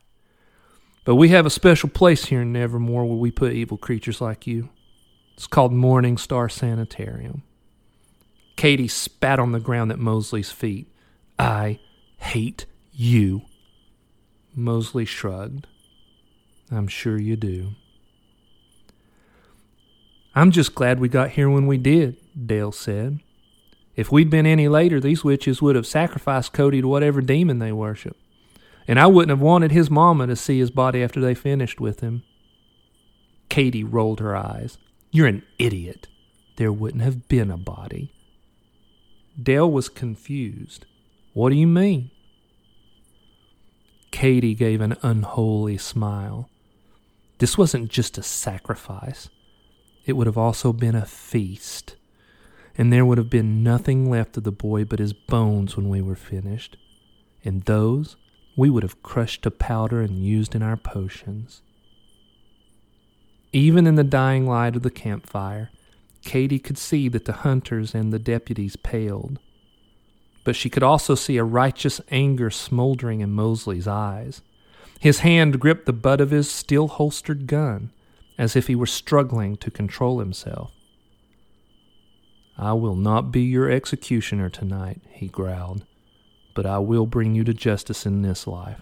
But 1.06 1.16
we 1.16 1.30
have 1.30 1.46
a 1.46 1.50
special 1.50 1.88
place 1.88 2.26
here 2.26 2.42
in 2.42 2.52
Nevermore 2.52 3.06
where 3.06 3.18
we 3.18 3.32
put 3.32 3.54
evil 3.54 3.78
creatures 3.78 4.20
like 4.20 4.46
you. 4.46 4.70
It's 5.36 5.48
called 5.48 5.72
Morning 5.72 6.18
Star 6.18 6.50
Sanitarium. 6.50 7.44
Katie 8.58 8.90
spat 8.90 9.40
on 9.40 9.54
the 9.54 9.62
ground 9.62 9.94
at 9.94 9.98
Mosley's 9.98 10.52
feet. 10.52 10.92
I 11.40 11.80
hate 12.18 12.66
you. 12.92 13.44
Mosley 14.54 15.06
shrugged. 15.06 15.68
I'm 16.72 16.88
sure 16.88 17.20
you 17.20 17.36
do. 17.36 17.74
I'm 20.34 20.52
just 20.52 20.74
glad 20.74 21.00
we 21.00 21.10
got 21.10 21.32
here 21.32 21.50
when 21.50 21.68
we 21.68 21.78
did, 21.78 22.18
Dale 22.48 22.72
said. 22.72 23.20
If 23.96 24.12
we'd 24.12 24.30
been 24.30 24.46
any 24.46 24.70
later, 24.70 25.02
these 25.02 25.24
witches 25.24 25.62
would 25.62 25.76
have 25.76 25.86
sacrificed 25.86 26.54
Cody 26.54 26.82
to 26.82 26.88
whatever 26.88 27.20
demon 27.20 27.60
they 27.60 27.74
worship. 27.74 28.16
And 28.88 29.00
I 29.00 29.08
wouldn't 29.08 29.30
have 29.30 29.42
wanted 29.42 29.72
his 29.72 29.90
mama 29.90 30.28
to 30.28 30.36
see 30.36 30.60
his 30.60 30.72
body 30.72 31.04
after 31.04 31.20
they 31.20 31.36
finished 31.36 31.82
with 31.82 32.00
him. 32.00 32.24
Katie 33.50 33.84
rolled 33.84 34.22
her 34.22 34.36
eyes. 34.36 34.78
You're 35.12 35.28
an 35.28 35.44
idiot. 35.60 36.08
There 36.56 36.72
wouldn't 36.72 37.04
have 37.04 37.28
been 37.28 37.52
a 37.52 37.58
body. 37.58 38.14
Dale 39.42 39.70
was 39.70 39.90
confused. 39.90 40.86
What 41.34 41.50
do 41.50 41.56
you 41.56 41.68
mean? 41.68 42.12
Katie 44.12 44.56
gave 44.56 44.80
an 44.80 44.96
unholy 45.02 45.78
smile. 45.78 46.50
This 47.42 47.58
wasn't 47.58 47.90
just 47.90 48.20
a 48.20 48.24
sacrifice, 48.24 49.30
it 50.06 50.14
would 50.14 50.28
have 50.28 50.38
also 50.38 50.72
been 50.72 50.94
a 50.94 51.08
feast. 51.08 51.96
And 52.78 52.94
there 52.94 53.04
would 53.04 53.18
have 53.18 53.32
been 53.32 53.64
nothing 53.64 54.12
left 54.12 54.38
of 54.38 54.44
the 54.44 54.52
boy 54.52 54.86
but 54.86 55.00
his 55.00 55.14
bones 55.14 55.76
when 55.76 55.90
we 55.90 56.04
were 56.04 56.16
finished. 56.16 56.78
And 57.44 57.64
those 57.64 58.16
we 58.56 58.70
would 58.70 58.84
have 58.84 59.02
crushed 59.02 59.42
to 59.42 59.50
powder 59.50 60.02
and 60.02 60.24
used 60.24 60.54
in 60.54 60.62
our 60.62 60.78
potions. 60.78 61.64
Even 63.52 63.88
in 63.88 63.96
the 63.96 64.04
dying 64.04 64.46
light 64.46 64.76
of 64.76 64.84
the 64.84 64.92
campfire, 64.92 65.72
Katie 66.22 66.60
could 66.60 66.78
see 66.78 67.10
that 67.10 67.26
the 67.26 67.34
hunters 67.34 67.96
and 67.96 68.14
the 68.14 68.20
deputies 68.20 68.76
paled. 68.76 69.40
But 70.44 70.56
she 70.56 70.70
could 70.70 70.84
also 70.84 71.16
see 71.16 71.38
a 71.38 71.44
righteous 71.44 72.02
anger 72.12 72.52
smoldering 72.52 73.22
in 73.22 73.32
Mosley's 73.32 73.88
eyes. 73.88 74.44
His 75.02 75.22
hand 75.22 75.60
gripped 75.60 75.88
the 75.88 75.94
butt 75.94 76.22
of 76.22 76.30
his 76.30 76.50
still 76.50 76.88
holstered 76.88 77.48
gun, 77.48 77.90
as 78.38 78.56
if 78.56 78.68
he 78.68 78.76
were 78.76 78.86
struggling 78.86 79.58
to 79.58 79.72
control 79.72 80.20
himself. 80.20 80.72
I 82.56 82.74
will 82.74 82.96
not 82.96 83.32
be 83.32 83.42
your 83.42 83.68
executioner 83.68 84.48
tonight, 84.48 85.02
he 85.10 85.28
growled, 85.28 85.86
but 86.54 86.68
I 86.68 86.78
will 86.78 87.08
bring 87.08 87.34
you 87.34 87.44
to 87.46 87.54
justice 87.54 88.06
in 88.06 88.22
this 88.22 88.46
life, 88.46 88.82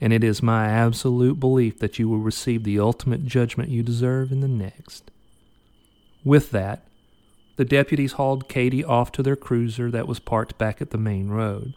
and 0.00 0.12
it 0.12 0.24
is 0.24 0.42
my 0.42 0.66
absolute 0.66 1.38
belief 1.38 1.78
that 1.78 2.00
you 2.00 2.08
will 2.08 2.18
receive 2.18 2.64
the 2.64 2.80
ultimate 2.80 3.24
judgment 3.24 3.70
you 3.70 3.84
deserve 3.84 4.32
in 4.32 4.40
the 4.40 4.48
next. 4.48 5.12
With 6.24 6.50
that, 6.50 6.84
the 7.54 7.64
deputies 7.64 8.14
hauled 8.14 8.48
Katie 8.48 8.82
off 8.82 9.12
to 9.12 9.22
their 9.22 9.36
cruiser 9.36 9.88
that 9.92 10.08
was 10.08 10.18
parked 10.18 10.58
back 10.58 10.82
at 10.82 10.90
the 10.90 10.98
main 10.98 11.28
road. 11.28 11.74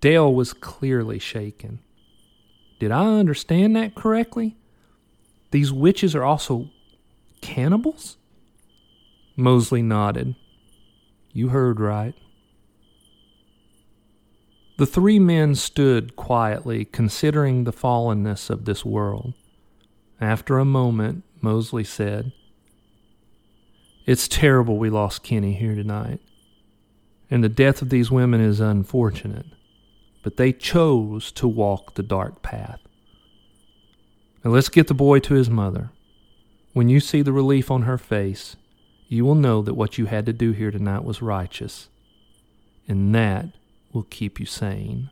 Dale 0.00 0.32
was 0.32 0.52
clearly 0.52 1.18
shaken. 1.18 1.80
Did 2.82 2.90
I 2.90 3.04
understand 3.20 3.76
that 3.76 3.94
correctly? 3.94 4.56
These 5.52 5.72
witches 5.72 6.16
are 6.16 6.24
also 6.24 6.68
cannibals? 7.40 8.16
Mosley 9.36 9.82
nodded. 9.82 10.34
You 11.32 11.50
heard 11.50 11.78
right. 11.78 12.14
The 14.78 14.86
three 14.86 15.20
men 15.20 15.54
stood 15.54 16.16
quietly, 16.16 16.84
considering 16.84 17.62
the 17.62 17.72
fallenness 17.72 18.50
of 18.50 18.64
this 18.64 18.84
world. 18.84 19.34
After 20.20 20.58
a 20.58 20.64
moment, 20.64 21.22
Mosley 21.40 21.84
said, 21.84 22.32
It's 24.06 24.26
terrible 24.26 24.76
we 24.76 24.90
lost 24.90 25.22
Kenny 25.22 25.52
here 25.52 25.76
tonight. 25.76 26.18
And 27.30 27.44
the 27.44 27.48
death 27.48 27.80
of 27.80 27.90
these 27.90 28.10
women 28.10 28.40
is 28.40 28.58
unfortunate, 28.58 29.46
but 30.22 30.36
they 30.36 30.52
chose 30.52 31.32
to 31.32 31.48
walk 31.48 31.94
the 31.94 32.02
dark 32.02 32.42
path. 32.42 32.80
Now 34.44 34.50
let's 34.50 34.68
get 34.68 34.88
the 34.88 34.94
boy 34.94 35.18
to 35.20 35.34
his 35.34 35.50
mother. 35.50 35.90
When 36.72 36.88
you 36.88 37.00
see 37.00 37.22
the 37.22 37.32
relief 37.32 37.70
on 37.70 37.82
her 37.82 37.98
face, 37.98 38.56
you 39.08 39.24
will 39.24 39.34
know 39.34 39.62
that 39.62 39.74
what 39.74 39.98
you 39.98 40.06
had 40.06 40.24
to 40.26 40.32
do 40.32 40.52
here 40.52 40.70
tonight 40.70 41.04
was 41.04 41.20
righteous, 41.20 41.88
and 42.88 43.14
that 43.14 43.48
will 43.92 44.04
keep 44.04 44.40
you 44.40 44.46
sane. 44.46 45.10